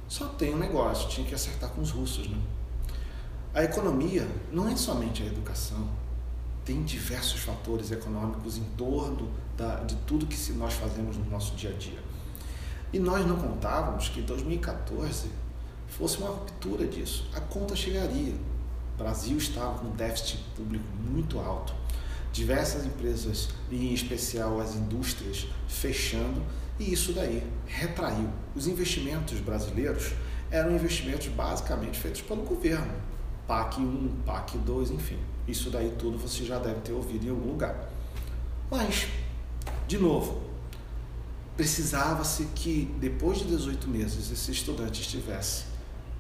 Só 0.07 0.27
tem 0.27 0.53
um 0.53 0.59
negócio, 0.59 1.09
tinha 1.09 1.25
que 1.25 1.33
acertar 1.33 1.71
com 1.71 1.81
os 1.81 1.89
russos, 1.89 2.29
né? 2.29 2.37
A 3.51 3.63
economia 3.63 4.27
não 4.51 4.69
é 4.69 4.75
somente 4.75 5.23
a 5.23 5.25
educação, 5.25 5.87
tem 6.65 6.83
diversos 6.83 7.41
fatores 7.41 7.91
econômicos 7.91 8.57
em 8.57 8.63
torno 8.77 9.29
da, 9.57 9.77
de 9.83 9.95
tudo 10.07 10.25
que 10.25 10.51
nós 10.53 10.73
fazemos 10.73 11.17
no 11.17 11.25
nosso 11.25 11.55
dia 11.55 11.69
a 11.69 11.73
dia. 11.73 11.99
E 12.91 12.99
nós 12.99 13.25
não 13.25 13.35
contávamos 13.35 14.09
que 14.09 14.21
2014 14.21 15.29
fosse 15.87 16.17
uma 16.17 16.29
ruptura 16.29 16.85
disso. 16.87 17.29
A 17.33 17.41
conta 17.41 17.75
chegaria. 17.75 18.35
O 18.93 18.97
Brasil 18.97 19.37
estava 19.37 19.79
com 19.79 19.87
um 19.87 19.95
déficit 19.95 20.43
público 20.55 20.85
muito 21.03 21.39
alto 21.39 21.73
diversas 22.33 22.83
empresas, 22.83 23.49
em 23.71 23.93
especial 23.93 24.59
as 24.59 24.73
indústrias, 24.73 25.47
fechando, 25.67 26.41
e 26.79 26.91
isso 26.91 27.13
daí 27.13 27.43
retraiu. 27.67 28.27
Os 28.55 28.65
investimentos 28.65 29.39
brasileiros 29.39 30.13
eram 30.49 30.73
investimentos 30.75 31.27
basicamente 31.27 31.99
feitos 31.99 32.21
pelo 32.21 32.41
governo. 32.41 32.91
PAC 33.47 33.79
1, 33.79 34.23
PAC 34.25 34.57
2, 34.57 34.91
enfim. 34.91 35.19
Isso 35.47 35.69
daí 35.69 35.93
tudo 35.97 36.17
você 36.17 36.43
já 36.45 36.57
deve 36.57 36.81
ter 36.81 36.93
ouvido 36.93 37.25
em 37.25 37.29
algum 37.29 37.49
lugar. 37.51 37.89
Mas, 38.71 39.07
de 39.87 39.97
novo, 39.97 40.41
precisava-se 41.55 42.45
que 42.55 42.93
depois 42.99 43.39
de 43.39 43.45
18 43.45 43.87
meses 43.87 44.31
esse 44.31 44.51
estudante 44.51 45.01
estivesse 45.01 45.65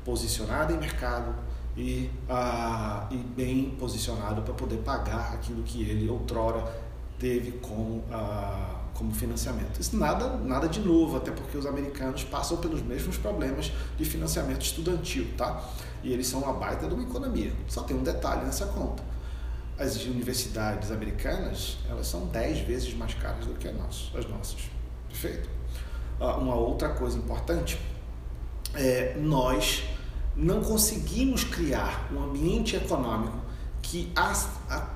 posicionado 0.03 0.73
em 0.73 0.77
mercado, 0.77 1.33
e, 1.75 2.09
ah, 2.29 3.07
e 3.09 3.17
bem 3.17 3.71
posicionado 3.79 4.41
para 4.41 4.53
poder 4.53 4.77
pagar 4.77 5.33
aquilo 5.33 5.63
que 5.63 5.81
ele 5.81 6.07
outrora 6.09 6.63
teve 7.17 7.53
como, 7.53 8.03
ah, 8.11 8.81
como 8.93 9.11
financiamento. 9.13 9.79
Isso 9.79 9.97
nada, 9.97 10.37
nada 10.37 10.67
de 10.67 10.79
novo, 10.79 11.17
até 11.17 11.31
porque 11.31 11.57
os 11.57 11.65
americanos 11.65 12.23
passam 12.23 12.57
pelos 12.57 12.81
mesmos 12.81 13.17
problemas 13.17 13.71
de 13.97 14.05
financiamento 14.05 14.61
estudantil, 14.61 15.27
tá? 15.37 15.63
E 16.03 16.11
eles 16.11 16.27
são 16.27 16.41
uma 16.41 16.53
baita 16.53 16.87
de 16.87 16.93
uma 16.93 17.03
economia. 17.03 17.53
Só 17.67 17.83
tem 17.83 17.95
um 17.95 18.03
detalhe 18.03 18.45
nessa 18.45 18.65
conta. 18.67 19.01
As 19.77 20.05
universidades 20.05 20.91
americanas, 20.91 21.77
elas 21.89 22.07
são 22.07 22.27
10 22.27 22.59
vezes 22.59 22.93
mais 22.93 23.13
caras 23.15 23.45
do 23.45 23.53
que 23.55 23.67
as 23.67 23.75
nossas. 23.75 24.11
As 24.15 24.25
nossas. 24.27 24.57
Perfeito? 25.09 25.49
Ah, 26.19 26.37
uma 26.37 26.55
outra 26.55 26.89
coisa 26.89 27.17
importante 27.17 27.79
é 28.75 29.15
nós 29.17 29.83
não 30.35 30.61
conseguimos 30.61 31.43
criar 31.43 32.09
um 32.11 32.23
ambiente 32.23 32.75
econômico 32.75 33.37
que, 33.81 34.11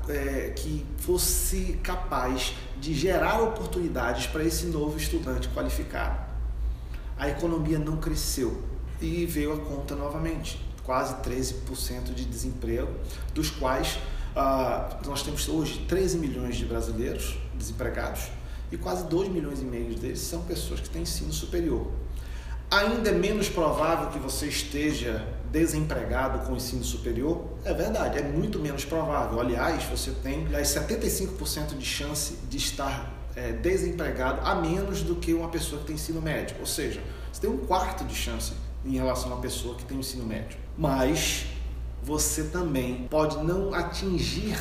é, 0.09 0.49
que 0.55 0.85
fosse 0.97 1.79
capaz 1.83 2.53
de 2.79 2.93
gerar 2.93 3.41
oportunidades 3.41 4.25
para 4.27 4.43
esse 4.43 4.67
novo 4.67 4.97
estudante 4.97 5.49
qualificado. 5.49 6.19
A 7.17 7.29
economia 7.29 7.77
não 7.77 7.97
cresceu 7.97 8.63
e 9.01 9.25
veio 9.25 9.53
a 9.53 9.57
conta 9.57 9.95
novamente, 9.95 10.59
quase 10.83 11.15
13% 11.15 12.13
de 12.13 12.25
desemprego, 12.25 12.91
dos 13.33 13.49
quais 13.49 13.99
uh, 14.37 15.07
nós 15.07 15.23
temos 15.23 15.49
hoje 15.49 15.85
13 15.87 16.19
milhões 16.19 16.55
de 16.55 16.65
brasileiros 16.65 17.37
desempregados 17.55 18.29
e 18.71 18.77
quase 18.77 19.05
2 19.05 19.29
milhões 19.29 19.61
e 19.61 19.65
meio 19.65 19.95
deles 19.95 20.19
são 20.19 20.43
pessoas 20.43 20.79
que 20.79 20.89
têm 20.89 21.01
ensino 21.01 21.33
superior. 21.33 21.87
Ainda 22.69 23.09
é 23.09 23.13
menos 23.13 23.47
provável 23.47 24.09
que 24.09 24.19
você 24.19 24.47
esteja 24.47 25.25
desempregado 25.49 26.45
com 26.45 26.55
ensino 26.55 26.83
superior? 26.83 27.45
É 27.63 27.73
verdade, 27.73 28.19
é 28.19 28.23
muito 28.23 28.59
menos 28.59 28.83
provável. 28.83 29.39
Aliás, 29.39 29.85
você 29.85 30.11
tem 30.11 30.45
aliás, 30.47 30.67
75% 30.67 31.77
de 31.77 31.85
chance 31.85 32.35
de 32.49 32.57
estar 32.57 33.13
é, 33.37 33.53
desempregado 33.53 34.41
a 34.43 34.53
menos 34.55 35.01
do 35.01 35.15
que 35.15 35.33
uma 35.33 35.47
pessoa 35.47 35.79
que 35.79 35.87
tem 35.87 35.95
ensino 35.95 36.21
médio. 36.21 36.57
Ou 36.59 36.65
seja, 36.65 37.01
você 37.31 37.39
tem 37.39 37.49
um 37.49 37.57
quarto 37.57 38.03
de 38.03 38.13
chance 38.13 38.51
em 38.85 38.97
relação 38.97 39.31
a 39.31 39.35
uma 39.35 39.41
pessoa 39.41 39.75
que 39.75 39.85
tem 39.85 39.97
ensino 39.97 40.25
médio. 40.25 40.57
Mas 40.77 41.45
você 42.07 42.43
também 42.45 43.05
pode 43.09 43.37
não 43.43 43.73
atingir 43.73 44.57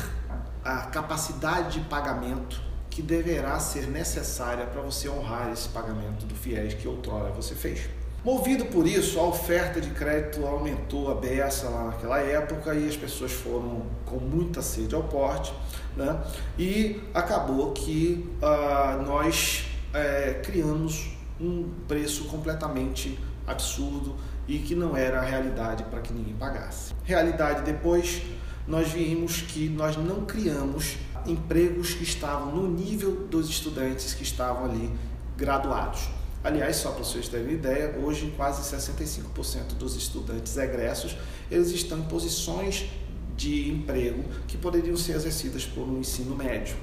a 0.65 0.81
capacidade 0.81 1.79
de 1.79 1.87
pagamento 1.87 2.61
que 2.89 3.01
deverá 3.01 3.57
ser 3.57 3.87
necessária 3.87 4.65
para 4.65 4.81
você 4.81 5.07
honrar 5.07 5.49
esse 5.53 5.69
pagamento 5.69 6.25
do 6.25 6.35
FIES 6.35 6.73
que 6.73 6.85
outrora 6.85 7.31
você 7.31 7.55
fez. 7.55 7.87
Movido 8.21 8.65
por 8.65 8.85
isso, 8.85 9.17
a 9.17 9.23
oferta 9.23 9.79
de 9.79 9.91
crédito 9.91 10.45
aumentou 10.45 11.09
a 11.09 11.15
beça 11.15 11.69
lá 11.69 11.85
naquela 11.85 12.19
época 12.19 12.73
e 12.73 12.85
as 12.85 12.97
pessoas 12.97 13.31
foram 13.31 13.83
com 14.05 14.17
muita 14.17 14.61
sede 14.61 14.93
ao 14.93 15.03
porte, 15.03 15.53
né? 15.95 16.21
e 16.59 17.01
acabou 17.13 17.71
que 17.71 18.29
uh, 18.41 19.01
nós 19.03 19.67
é, 19.93 20.41
criamos 20.43 21.11
um 21.39 21.69
preço 21.87 22.25
completamente 22.25 23.17
absurdo 23.45 24.17
e 24.47 24.59
que 24.59 24.75
não 24.75 24.95
era 24.95 25.19
a 25.19 25.23
realidade 25.23 25.83
para 25.83 25.99
que 25.99 26.13
ninguém 26.13 26.33
pagasse. 26.35 26.93
Realidade 27.03 27.63
depois, 27.63 28.21
nós 28.67 28.89
vimos 28.89 29.41
que 29.41 29.67
nós 29.69 29.97
não 29.97 30.25
criamos 30.25 30.97
empregos 31.25 31.93
que 31.93 32.03
estavam 32.03 32.55
no 32.55 32.67
nível 32.67 33.27
dos 33.27 33.49
estudantes 33.49 34.13
que 34.13 34.23
estavam 34.23 34.65
ali 34.65 34.91
graduados. 35.35 36.09
Aliás, 36.43 36.77
só 36.77 36.91
para 36.91 37.03
vocês 37.03 37.27
terem 37.27 37.53
ideia, 37.53 37.99
hoje 38.01 38.33
quase 38.37 38.61
65% 38.73 39.73
dos 39.77 39.95
estudantes 39.95 40.55
egressos 40.55 41.17
eles 41.51 41.69
estão 41.71 41.99
em 41.99 42.03
posições 42.03 42.89
de 43.35 43.69
emprego 43.69 44.23
que 44.47 44.57
poderiam 44.57 44.95
ser 44.95 45.13
exercidas 45.13 45.65
por 45.65 45.81
um 45.87 45.99
ensino 45.99 46.35
médio. 46.35 46.75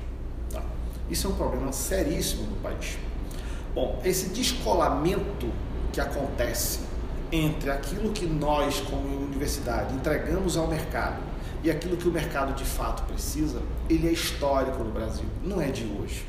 Tá? 0.51 0.63
Isso 1.11 1.27
é 1.27 1.31
um 1.31 1.35
problema 1.35 1.73
seríssimo 1.73 2.45
no 2.45 2.57
país. 2.57 2.99
Bom, 3.75 4.01
esse 4.05 4.29
descolamento 4.29 5.51
que 5.93 6.01
acontece 6.01 6.81
entre 7.35 7.71
aquilo 7.71 8.13
que 8.13 8.27
nós, 8.27 8.81
como 8.81 9.25
universidade, 9.25 9.93
entregamos 9.95 10.57
ao 10.57 10.69
mercado 10.69 11.21
e 11.65 11.71
aquilo 11.71 11.97
que 11.97 12.07
o 12.07 12.13
mercado 12.13 12.55
de 12.55 12.65
fato 12.65 13.03
precisa, 13.05 13.61
ele 13.89 14.07
é 14.07 14.13
histórico 14.13 14.85
no 14.85 14.93
Brasil, 14.93 15.25
não 15.43 15.61
é 15.61 15.71
de 15.71 15.85
hoje. 15.85 16.25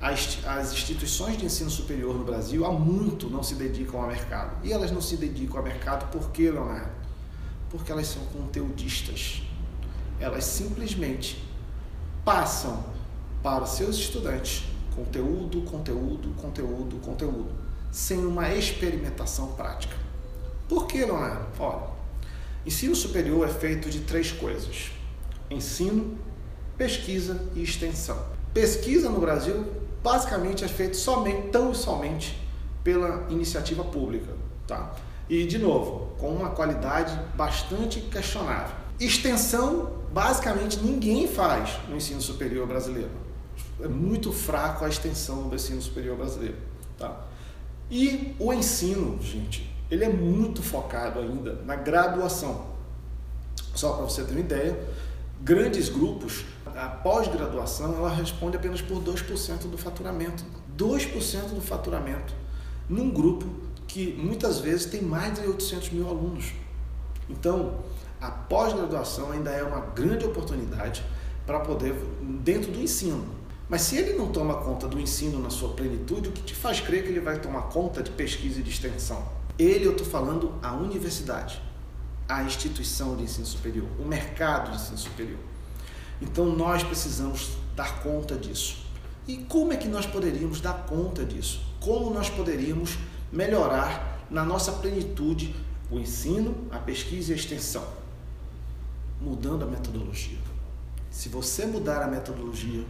As, 0.00 0.38
as 0.46 0.72
instituições 0.72 1.36
de 1.36 1.44
ensino 1.44 1.68
superior 1.68 2.14
no 2.14 2.24
Brasil 2.24 2.64
há 2.64 2.72
muito 2.72 3.28
não 3.28 3.42
se 3.42 3.56
dedicam 3.56 4.00
ao 4.00 4.06
mercado. 4.06 4.64
E 4.64 4.72
elas 4.72 4.92
não 4.92 5.00
se 5.00 5.16
dedicam 5.16 5.58
ao 5.58 5.64
mercado 5.64 6.08
por 6.10 6.30
quê, 6.30 6.50
Leonardo? 6.50 6.92
Porque 7.68 7.90
elas 7.90 8.06
são 8.06 8.22
conteudistas. 8.26 9.42
Elas 10.20 10.44
simplesmente 10.44 11.44
passam 12.24 12.84
para 13.42 13.66
seus 13.66 13.96
estudantes 13.96 14.64
conteúdo, 14.94 15.62
conteúdo, 15.62 16.30
conteúdo, 16.40 16.96
conteúdo, 16.98 17.50
sem 17.90 18.24
uma 18.24 18.54
experimentação 18.54 19.52
prática. 19.52 20.07
Por 20.68 20.86
que, 20.86 20.98
Leonardo? 20.98 21.46
Olha, 21.58 21.88
ensino 22.66 22.94
superior 22.94 23.48
é 23.48 23.52
feito 23.52 23.88
de 23.88 24.00
três 24.00 24.30
coisas: 24.30 24.90
ensino, 25.50 26.18
pesquisa 26.76 27.40
e 27.54 27.62
extensão. 27.62 28.18
Pesquisa 28.52 29.08
no 29.08 29.20
Brasil 29.20 29.64
basicamente 30.02 30.64
é 30.64 30.68
feito 30.68 30.96
somente, 30.96 31.48
tão 31.48 31.74
somente 31.74 32.38
pela 32.84 33.26
iniciativa 33.30 33.84
pública, 33.84 34.32
tá? 34.66 34.94
E 35.28 35.44
de 35.44 35.58
novo, 35.58 36.14
com 36.18 36.30
uma 36.30 36.50
qualidade 36.50 37.18
bastante 37.34 38.00
questionável. 38.00 38.74
Extensão, 38.98 39.92
basicamente 40.12 40.78
ninguém 40.78 41.28
faz 41.28 41.78
no 41.88 41.96
ensino 41.96 42.20
superior 42.20 42.66
brasileiro. 42.66 43.10
É 43.80 43.88
muito 43.88 44.32
fraco 44.32 44.84
a 44.84 44.88
extensão 44.88 45.48
do 45.48 45.54
ensino 45.54 45.80
superior 45.80 46.16
brasileiro, 46.16 46.56
tá? 46.96 47.24
E 47.90 48.34
o 48.38 48.52
ensino, 48.52 49.18
gente, 49.22 49.70
ele 49.90 50.04
é 50.04 50.08
muito 50.08 50.62
focado 50.62 51.20
ainda 51.20 51.54
na 51.64 51.76
graduação. 51.76 52.66
Só 53.74 53.92
para 53.92 54.04
você 54.04 54.24
ter 54.24 54.32
uma 54.32 54.40
ideia, 54.40 54.78
grandes 55.40 55.88
grupos, 55.88 56.44
a 56.66 56.88
pós-graduação, 56.88 57.94
ela 57.96 58.10
responde 58.10 58.56
apenas 58.56 58.82
por 58.82 59.02
2% 59.02 59.70
do 59.70 59.78
faturamento. 59.78 60.44
2% 60.76 61.54
do 61.54 61.60
faturamento 61.60 62.32
num 62.88 63.10
grupo 63.10 63.44
que 63.86 64.14
muitas 64.18 64.58
vezes 64.58 64.86
tem 64.86 65.02
mais 65.02 65.34
de 65.38 65.46
800 65.46 65.90
mil 65.90 66.08
alunos. 66.08 66.52
Então, 67.28 67.80
a 68.20 68.30
pós-graduação 68.30 69.32
ainda 69.32 69.50
é 69.50 69.62
uma 69.62 69.80
grande 69.80 70.24
oportunidade 70.24 71.04
para 71.46 71.60
poder, 71.60 71.94
dentro 72.42 72.72
do 72.72 72.80
ensino. 72.80 73.24
Mas 73.68 73.82
se 73.82 73.96
ele 73.96 74.16
não 74.16 74.28
toma 74.32 74.54
conta 74.62 74.88
do 74.88 74.98
ensino 74.98 75.38
na 75.38 75.50
sua 75.50 75.70
plenitude, 75.70 76.30
o 76.30 76.32
que 76.32 76.42
te 76.42 76.54
faz 76.54 76.80
crer 76.80 77.02
que 77.02 77.10
ele 77.10 77.20
vai 77.20 77.38
tomar 77.38 77.62
conta 77.62 78.02
de 78.02 78.10
pesquisa 78.10 78.60
e 78.60 78.62
de 78.62 78.70
extensão? 78.70 79.37
Ele, 79.58 79.86
eu 79.86 79.92
estou 79.92 80.06
falando, 80.06 80.54
a 80.62 80.72
universidade 80.72 81.60
a 82.28 82.42
instituição 82.42 83.16
de 83.16 83.22
ensino 83.22 83.46
superior, 83.46 83.88
o 83.98 84.04
mercado 84.04 84.70
de 84.70 84.76
ensino 84.76 84.98
superior. 84.98 85.40
Então 86.20 86.44
nós 86.44 86.82
precisamos 86.82 87.56
dar 87.74 88.02
conta 88.02 88.36
disso. 88.36 88.86
E 89.26 89.38
como 89.38 89.72
é 89.72 89.76
que 89.76 89.88
nós 89.88 90.04
poderíamos 90.04 90.60
dar 90.60 90.86
conta 90.86 91.24
disso? 91.24 91.60
Como 91.80 92.10
nós 92.10 92.28
poderíamos 92.28 92.98
melhorar 93.32 94.26
na 94.30 94.44
nossa 94.44 94.72
plenitude 94.72 95.54
o 95.90 95.98
ensino, 95.98 96.54
a 96.70 96.78
pesquisa 96.78 97.30
e 97.30 97.34
a 97.34 97.36
extensão? 97.36 97.86
Mudando 99.20 99.64
a 99.64 99.66
metodologia. 99.66 100.38
Se 101.10 101.28
você 101.28 101.64
mudar 101.64 102.02
a 102.02 102.06
metodologia, 102.06 102.84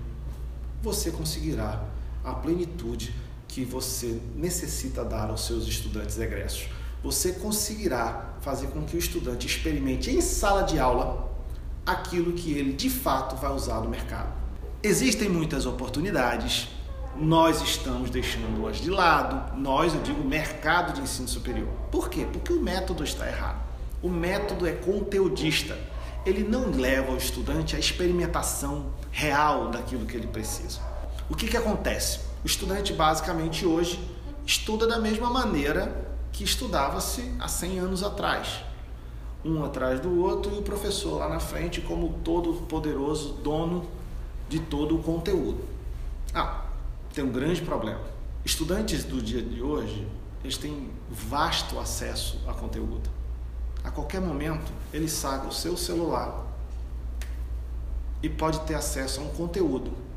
você 0.83 1.11
conseguirá 1.11 1.85
a 2.25 2.35
plenitude 2.35 3.15
que 3.49 3.65
você 3.65 4.21
necessita 4.37 5.05
dar 5.05 5.31
aos 5.31 5.47
seus 5.47 5.67
estudantes 5.67 6.19
egressos 6.19 6.69
você 7.03 7.33
conseguirá 7.33 8.35
fazer 8.41 8.69
com 8.69 8.85
que 8.85 8.97
o 8.97 8.99
estudante 8.99 9.47
experimente 9.47 10.11
em 10.11 10.21
sala 10.21 10.63
de 10.63 10.79
aula 10.79 11.29
aquilo 11.87 12.33
que 12.33 12.53
ele 12.53 12.73
de 12.73 12.91
fato 12.91 13.37
vai 13.37 13.53
usar 13.53 13.81
no 13.81 13.89
mercado. 13.89 14.33
Existem 14.83 15.29
muitas 15.29 15.65
oportunidades, 15.65 16.69
nós 17.17 17.63
estamos 17.63 18.11
deixando-as 18.11 18.81
de 18.81 18.91
lado, 18.91 19.57
nós, 19.57 19.95
eu 19.95 20.03
digo, 20.03 20.23
mercado 20.23 20.93
de 20.93 21.01
ensino 21.01 21.27
superior. 21.27 21.69
Por 21.91 22.09
quê? 22.09 22.27
Porque 22.31 22.53
o 22.53 22.61
método 22.61 23.03
está 23.03 23.27
errado. 23.27 23.61
O 24.03 24.09
método 24.09 24.67
é 24.67 24.73
conteudista. 24.73 25.77
Ele 26.25 26.45
não 26.45 26.71
leva 26.71 27.13
o 27.13 27.17
estudante 27.17 27.75
à 27.75 27.79
experimentação 27.79 28.93
real 29.11 29.71
daquilo 29.71 30.05
que 30.05 30.17
ele 30.17 30.27
precisa. 30.27 30.81
O 31.29 31.35
que, 31.35 31.49
que 31.49 31.57
acontece? 31.57 32.21
O 32.43 32.47
estudante 32.47 32.93
basicamente 32.93 33.67
hoje 33.67 33.99
estuda 34.47 34.87
da 34.87 34.99
mesma 34.99 35.29
maneira 35.29 36.09
que 36.31 36.45
estudava-se 36.45 37.35
há 37.39 37.49
100 37.49 37.81
anos 37.81 38.03
atrás. 38.05 38.63
Um 39.45 39.65
atrás 39.65 39.99
do 39.99 40.21
outro 40.21 40.55
e 40.55 40.59
o 40.59 40.63
professor 40.63 41.19
lá 41.19 41.29
na 41.29 41.41
frente 41.41 41.81
como 41.81 42.21
todo 42.25 42.55
poderoso 42.67 43.33
dono 43.43 43.89
de 44.49 44.61
todo 44.61 44.97
o 44.97 45.03
conteúdo. 45.03 45.65
Ah, 46.33 46.65
tem 47.13 47.25
um 47.25 47.33
grande 47.33 47.61
problema. 47.63 48.01
Estudantes 48.45 49.03
do 49.03 49.21
dia 49.21 49.43
de 49.43 49.61
hoje, 49.61 50.07
eles 50.45 50.57
têm 50.57 50.91
vasto 51.11 51.79
acesso 51.79 52.41
a 52.47 52.55
conteúdo. 52.55 53.11
A 53.83 53.91
qualquer 53.91 54.21
momento, 54.21 54.71
ele 54.93 55.09
saca 55.09 55.49
o 55.49 55.53
seu 55.53 55.77
celular 55.77 56.47
e 58.23 58.29
pode 58.29 58.61
ter 58.61 58.75
acesso 58.75 59.21
a 59.21 59.25
um 59.25 59.29
conteúdo 59.31 60.08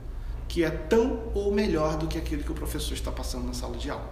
que 0.51 0.65
é 0.65 0.69
tão 0.69 1.31
ou 1.33 1.49
melhor 1.53 1.95
do 1.95 2.07
que 2.07 2.17
aquele 2.17 2.43
que 2.43 2.51
o 2.51 2.53
professor 2.53 2.93
está 2.93 3.09
passando 3.09 3.45
na 3.45 3.53
sala 3.53 3.77
de 3.77 3.89
aula. 3.89 4.11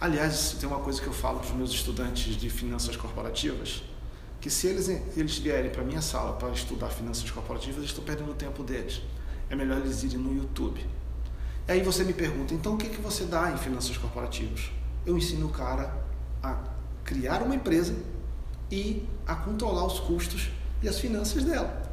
Aliás, 0.00 0.56
tem 0.60 0.68
uma 0.68 0.78
coisa 0.78 1.02
que 1.02 1.08
eu 1.08 1.12
falo 1.12 1.40
para 1.40 1.48
os 1.48 1.56
meus 1.56 1.70
estudantes 1.72 2.36
de 2.36 2.48
finanças 2.48 2.96
corporativas, 2.96 3.82
que 4.40 4.48
se 4.48 4.68
eles, 4.68 4.88
eles 5.16 5.36
vierem 5.38 5.72
para 5.72 5.82
a 5.82 5.84
minha 5.84 6.00
sala 6.00 6.34
para 6.34 6.50
estudar 6.50 6.88
finanças 6.90 7.28
corporativas, 7.32 7.78
eu 7.78 7.84
estou 7.84 8.04
perdendo 8.04 8.30
o 8.30 8.34
tempo 8.34 8.62
deles. 8.62 9.02
É 9.50 9.56
melhor 9.56 9.78
eles 9.78 10.04
irem 10.04 10.18
no 10.18 10.36
YouTube. 10.36 10.86
E 11.66 11.72
aí 11.72 11.82
você 11.82 12.04
me 12.04 12.12
pergunta, 12.12 12.54
então 12.54 12.74
o 12.74 12.78
que, 12.78 12.88
que 12.88 13.00
você 13.00 13.24
dá 13.24 13.50
em 13.50 13.56
finanças 13.56 13.98
corporativas? 13.98 14.70
Eu 15.04 15.18
ensino 15.18 15.48
o 15.48 15.50
cara 15.50 16.00
a 16.44 16.62
criar 17.02 17.42
uma 17.42 17.56
empresa 17.56 17.96
e 18.70 19.04
a 19.26 19.34
controlar 19.34 19.84
os 19.84 19.98
custos 19.98 20.50
e 20.80 20.88
as 20.88 21.00
finanças 21.00 21.42
dela. 21.42 21.90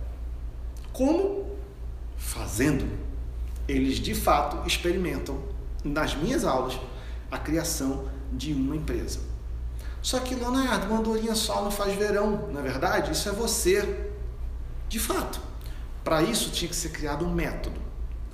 Como? 0.93 1.58
Fazendo. 2.19 3.10
Eles 3.71 3.99
de 3.99 4.13
fato 4.13 4.67
experimentam 4.67 5.41
nas 5.81 6.13
minhas 6.13 6.43
aulas 6.43 6.77
a 7.31 7.38
criação 7.38 8.05
de 8.29 8.51
uma 8.51 8.75
empresa. 8.75 9.19
Só 10.01 10.19
que, 10.19 10.36
Leonardo, 10.36 10.88
uma 10.88 10.99
andorinha 10.99 11.34
só 11.36 11.63
não 11.63 11.71
faz 11.71 11.95
verão, 11.95 12.49
na 12.51 12.60
é 12.60 12.63
verdade? 12.63 13.13
Isso 13.13 13.29
é 13.29 13.31
você. 13.31 14.12
De 14.89 14.99
fato, 14.99 15.39
para 16.03 16.21
isso 16.21 16.49
tinha 16.51 16.67
que 16.67 16.75
ser 16.75 16.89
criado 16.89 17.23
um 17.23 17.34
método. 17.34 17.79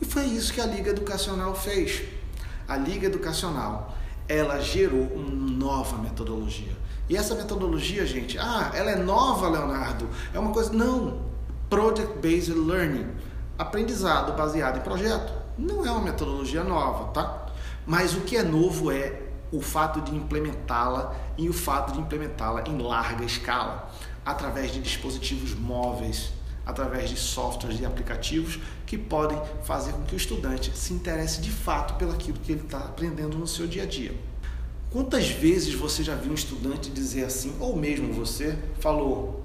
E 0.02 0.06
foi 0.06 0.23
isso 0.26 0.52
que 0.52 0.60
a 0.60 0.65
Liga 0.65 0.89
Educacional 0.89 1.54
fez. 1.54 2.02
A 2.67 2.76
Liga 2.76 3.06
Educacional, 3.06 3.95
ela 4.28 4.60
gerou 4.60 5.04
uma 5.04 5.30
nova 5.30 5.97
metodologia. 5.97 6.76
E 7.08 7.15
essa 7.15 7.36
metodologia, 7.36 8.08
gente, 8.08 8.39
ah, 8.39 8.71
ela 8.73 8.89
é 8.89 8.95
nova, 8.95 9.47
Leonardo? 9.50 10.10
É 10.34 10.39
uma 10.39 10.52
coisa. 10.52 10.73
Não! 10.73 11.28
Project 11.69 12.17
Based 12.19 12.54
Learning. 12.54 13.08
Aprendizado 13.58 14.34
baseado 14.38 14.78
em 14.78 14.82
projeto. 14.82 15.34
Não 15.58 15.86
é 15.86 15.91
uma 15.91 16.02
metodologia 16.02 16.63
nova, 16.63 17.12
tá? 17.12 17.48
Mas 17.86 18.13
o 18.13 18.22
que 18.22 18.38
é 18.38 18.43
novo 18.43 18.91
é 18.91 19.24
o 19.52 19.62
fato 19.62 20.02
de 20.02 20.15
implementá-la 20.15 21.15
e 21.38 21.50
o 21.50 21.54
fato 21.54 21.93
de 21.93 22.00
implementá-la 22.00 22.63
em 22.67 22.78
larga 22.78 23.26
escala, 23.26 23.89
através 24.26 24.72
de 24.72 24.82
dispositivos 24.82 25.56
móveis, 25.56 26.32
através 26.65 27.10
de 27.10 27.15
softwares 27.15 27.80
e 27.80 27.86
aplicativos 27.86 28.60
que 28.86 28.98
podem 28.98 29.41
fazer 29.63 29.93
com 29.93 30.04
que 30.04 30.13
o 30.13 30.17
estudante 30.17 30.78
se 30.78 30.93
interesse 30.93 31.41
de 31.41 31.50
fato 31.50 31.96
pelaquilo 31.96 32.38
que 32.39 32.52
ele 32.52 32.62
está 32.62 32.80
aprendendo 32.80 33.38
no 33.38 33.48
seu 33.48 33.65
dia 33.65 33.84
a 33.84 33.86
dia. 33.86 34.13
Quantas 34.91 35.30
vezes 35.30 35.74
você 35.74 36.04
já 36.04 36.15
viu 36.15 36.32
um 36.32 36.36
estudante 36.36 36.89
dizer 36.89 37.24
assim, 37.24 37.56
ou 37.60 37.76
mesmo 37.76 38.13
você 38.13 38.58
falou, 38.80 39.43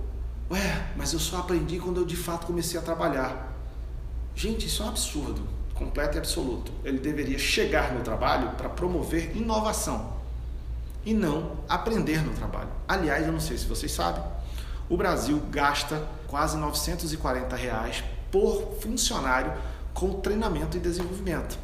ué, 0.51 0.91
mas 0.97 1.13
eu 1.13 1.19
só 1.19 1.39
aprendi 1.39 1.79
quando 1.79 2.01
eu 2.01 2.05
de 2.05 2.17
fato 2.17 2.47
comecei 2.47 2.79
a 2.79 2.83
trabalhar. 2.83 3.52
Gente, 4.35 4.67
isso 4.67 4.83
é 4.83 4.87
um 4.87 4.89
absurdo, 4.89 5.47
completo 5.75 6.17
e 6.17 6.19
absoluto. 6.19 6.73
Ele 6.85 6.99
deveria 6.99 7.39
chegar 7.39 7.93
no 7.93 8.03
trabalho 8.03 8.51
para 8.51 8.69
promover 8.69 9.37
inovação 9.37 10.17
e 11.05 11.13
não 11.13 11.59
aprender 11.69 12.23
no 12.23 12.33
trabalho. 12.33 12.69
Aliás, 12.89 13.27
eu 13.27 13.33
não 13.33 13.41
sei 13.41 13.59
se 13.59 13.67
vocês 13.67 13.93
sabem, 13.93 14.23
o 14.89 14.97
Brasil 14.97 15.41
gasta 15.51 16.07
quase 16.27 16.57
940 16.57 17.57
reais 17.57 18.05
por 18.31 18.77
funcionário 18.81 19.53
com 19.93 20.21
treinamento 20.21 20.77
e 20.77 20.81
desenvolvimento. 20.81 21.59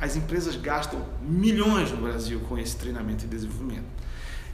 As 0.00 0.16
empresas 0.16 0.56
gastam 0.56 1.00
milhões 1.20 1.90
no 1.90 1.98
Brasil 1.98 2.40
com 2.48 2.58
esse 2.58 2.76
treinamento 2.76 3.24
e 3.24 3.28
desenvolvimento. 3.28 3.86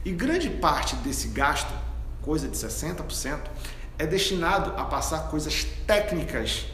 E 0.05 0.11
grande 0.11 0.49
parte 0.49 0.95
desse 0.97 1.29
gasto, 1.29 1.71
coisa 2.21 2.47
de 2.47 2.55
60%, 2.55 3.39
é 3.97 4.05
destinado 4.05 4.71
a 4.77 4.85
passar 4.85 5.29
coisas 5.29 5.65
técnicas 5.85 6.65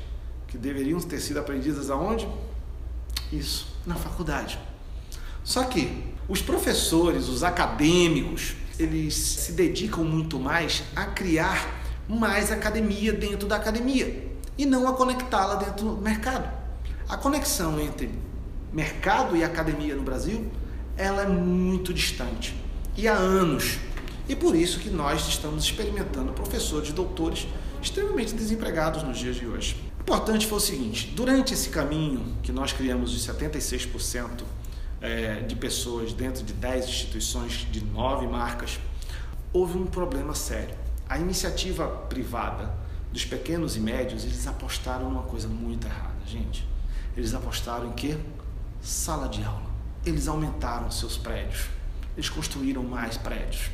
que 0.56 0.62
deveriam 0.62 1.00
ter 1.02 1.20
sido 1.20 1.40
aprendidas 1.40 1.90
aonde? 1.90 2.28
Isso, 3.32 3.68
na 3.86 3.96
faculdade. 3.96 4.58
Só 5.44 5.64
que 5.66 6.04
os 6.30 6.42
professores, 6.42 7.28
os 7.28 7.44
acadêmicos, 7.44 8.56
eles 8.80 9.14
se 9.14 9.52
dedicam 9.52 10.04
muito 10.04 10.40
mais 10.40 10.84
a 10.96 11.06
criar 11.06 11.84
mais 12.08 12.52
academia 12.52 13.12
dentro 13.12 13.48
da 13.48 13.56
academia 13.56 14.32
e 14.58 14.66
não 14.66 14.88
a 14.88 14.94
conectá-la 14.94 15.56
dentro 15.56 15.96
do 15.96 16.02
mercado. 16.02 16.50
A 17.10 17.18
conexão 17.18 17.80
entre 17.80 18.10
mercado 18.72 19.36
e 19.36 19.44
academia 19.44 19.96
no 19.96 20.04
Brasil, 20.04 20.50
ela 20.96 21.24
é 21.24 21.28
muito 21.28 21.94
distante 21.94 22.56
e 22.96 23.08
há 23.08 23.14
anos. 23.14 23.78
E 24.28 24.36
por 24.36 24.56
isso 24.56 24.80
que 24.80 24.90
nós 24.90 25.28
estamos 25.28 25.66
experimentando 25.66 26.32
professores 26.32 26.92
doutores 26.92 27.48
extremamente 27.82 28.34
desempregados 28.34 29.04
nos 29.04 29.20
dias 29.20 29.36
de 29.36 29.46
hoje. 29.46 29.95
Importante 30.06 30.46
foi 30.46 30.60
o 30.60 30.62
seguinte: 30.62 31.12
durante 31.16 31.56
esse 31.56 31.70
caminho 31.70 32.38
que 32.44 32.52
nós 32.52 32.72
criamos 32.72 33.10
de 33.10 33.20
76% 33.20 34.44
é, 35.02 35.42
de 35.42 35.56
pessoas 35.56 36.14
dentro 36.14 36.44
de 36.44 36.54
10 36.54 36.86
instituições 36.86 37.68
de 37.72 37.84
9 37.84 38.28
marcas, 38.28 38.80
houve 39.52 39.80
um 39.80 39.88
problema 39.88 40.36
sério. 40.36 40.76
A 41.10 41.18
iniciativa 41.18 41.88
privada 41.88 42.72
dos 43.12 43.26
pequenos 43.26 43.76
e 43.76 43.80
médios, 43.80 44.26
eles 44.26 44.46
apostaram 44.46 45.10
numa 45.10 45.24
coisa 45.24 45.48
muito 45.48 45.88
errada, 45.88 46.14
gente. 46.28 46.68
Eles 47.18 47.34
apostaram 47.34 47.88
em 47.88 47.94
quê? 47.94 48.16
Sala 48.84 49.28
de 49.28 49.44
aula. 49.44 49.72
Eles 50.06 50.28
aumentaram 50.28 50.92
seus 50.92 51.18
prédios. 51.18 51.66
Eles 52.16 52.30
construíram 52.30 52.84
mais 52.84 53.18
prédios. 53.18 53.72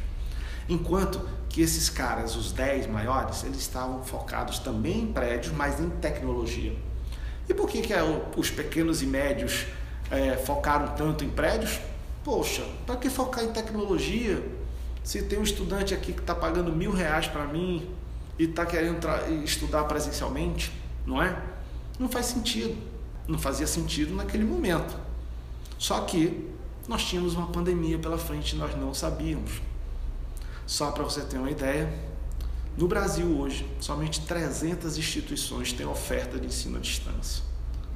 Enquanto 0.70 1.28
que 1.52 1.62
esses 1.62 1.90
caras, 1.90 2.36
os 2.36 2.52
10 2.54 2.88
maiores, 2.88 3.44
eles 3.44 3.60
estavam 3.60 4.02
focados 4.04 4.60
também 4.60 5.02
em 5.02 5.12
prédios, 5.12 5.54
mas 5.54 5.80
em 5.80 5.90
tecnologia. 5.90 6.74
E 7.50 7.54
por 7.54 7.68
que, 7.68 7.82
que 7.82 7.94
é 7.94 8.02
os 8.38 8.50
pequenos 8.50 9.02
e 9.02 9.06
médios 9.06 9.66
é, 10.10 10.38
focaram 10.38 10.96
tanto 10.96 11.26
em 11.26 11.30
prédios, 11.30 11.80
poxa, 12.24 12.64
para 12.86 12.96
que 12.96 13.10
focar 13.10 13.44
em 13.44 13.52
tecnologia? 13.52 14.42
Se 15.04 15.24
tem 15.24 15.40
um 15.40 15.44
estudante 15.44 15.94
aqui 15.94 16.14
que 16.14 16.22
está 16.22 16.34
pagando 16.34 16.72
mil 16.72 16.92
reais 16.92 17.28
para 17.28 17.46
mim 17.46 17.90
e 18.40 18.46
está 18.46 18.66
querendo 18.66 19.06
estudar 19.44 19.84
presencialmente, 19.84 20.72
não 21.06 21.22
é? 21.22 21.38
Não 22.00 22.08
faz 22.08 22.28
sentido. 22.28 22.78
Não 23.28 23.38
fazia 23.38 23.68
sentido 23.68 24.16
naquele 24.16 24.46
momento. 24.46 24.96
Só 25.78 26.00
que 26.02 26.50
nós 26.88 27.04
tínhamos 27.04 27.36
uma 27.36 27.48
pandemia 27.48 27.98
pela 28.00 28.18
frente 28.18 28.56
e 28.56 28.58
nós 28.58 28.76
não 28.76 28.94
sabíamos. 28.94 29.62
Só 30.72 30.90
para 30.90 31.04
você 31.04 31.20
ter 31.20 31.38
uma 31.38 31.52
ideia, 31.52 31.94
no 32.78 32.88
Brasil 32.88 33.28
hoje, 33.38 33.70
somente 33.82 34.22
300 34.22 34.98
instituições 34.98 35.74
têm 35.74 35.86
oferta 35.86 36.40
de 36.40 36.48
ensino 36.48 36.78
à 36.78 36.80
distância. 36.80 37.44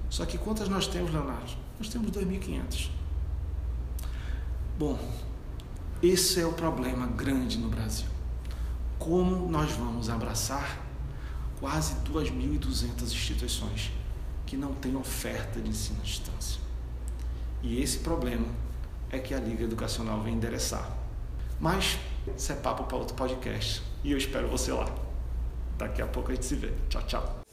Só 0.09 0.25
que 0.25 0.37
quantas 0.37 0.67
nós 0.67 0.85
temos, 0.85 1.09
Leonardo? 1.09 1.53
Nós 1.79 1.87
temos 1.87 2.11
2.500. 2.11 2.89
Bom, 4.77 4.99
esse 6.03 6.41
é 6.41 6.45
o 6.45 6.51
problema 6.51 7.07
grande 7.07 7.57
no 7.57 7.69
Brasil. 7.69 8.07
Como 8.99 9.49
nós 9.49 9.71
vamos 9.71 10.09
abraçar 10.09 10.77
quase 11.61 11.95
2.200 12.11 13.03
instituições 13.03 13.93
que 14.45 14.57
não 14.57 14.73
têm 14.73 14.97
oferta 14.97 15.61
de 15.61 15.69
ensino 15.69 16.01
à 16.01 16.03
distância? 16.03 16.59
E 17.63 17.81
esse 17.81 17.99
problema 17.99 18.47
é 19.09 19.17
que 19.17 19.33
a 19.33 19.39
Liga 19.39 19.63
Educacional 19.63 20.21
vem 20.21 20.33
endereçar. 20.33 20.91
Mas 21.57 21.97
isso 22.35 22.51
é 22.51 22.55
papo 22.55 22.83
para 22.83 22.97
outro 22.97 23.15
podcast. 23.15 23.81
E 24.03 24.11
eu 24.11 24.17
espero 24.17 24.47
você 24.47 24.71
lá. 24.71 24.89
Daqui 25.77 26.01
a 26.01 26.07
pouco 26.07 26.31
a 26.31 26.35
gente 26.35 26.45
se 26.45 26.55
vê. 26.55 26.71
Tchau, 26.89 27.01
tchau. 27.03 27.44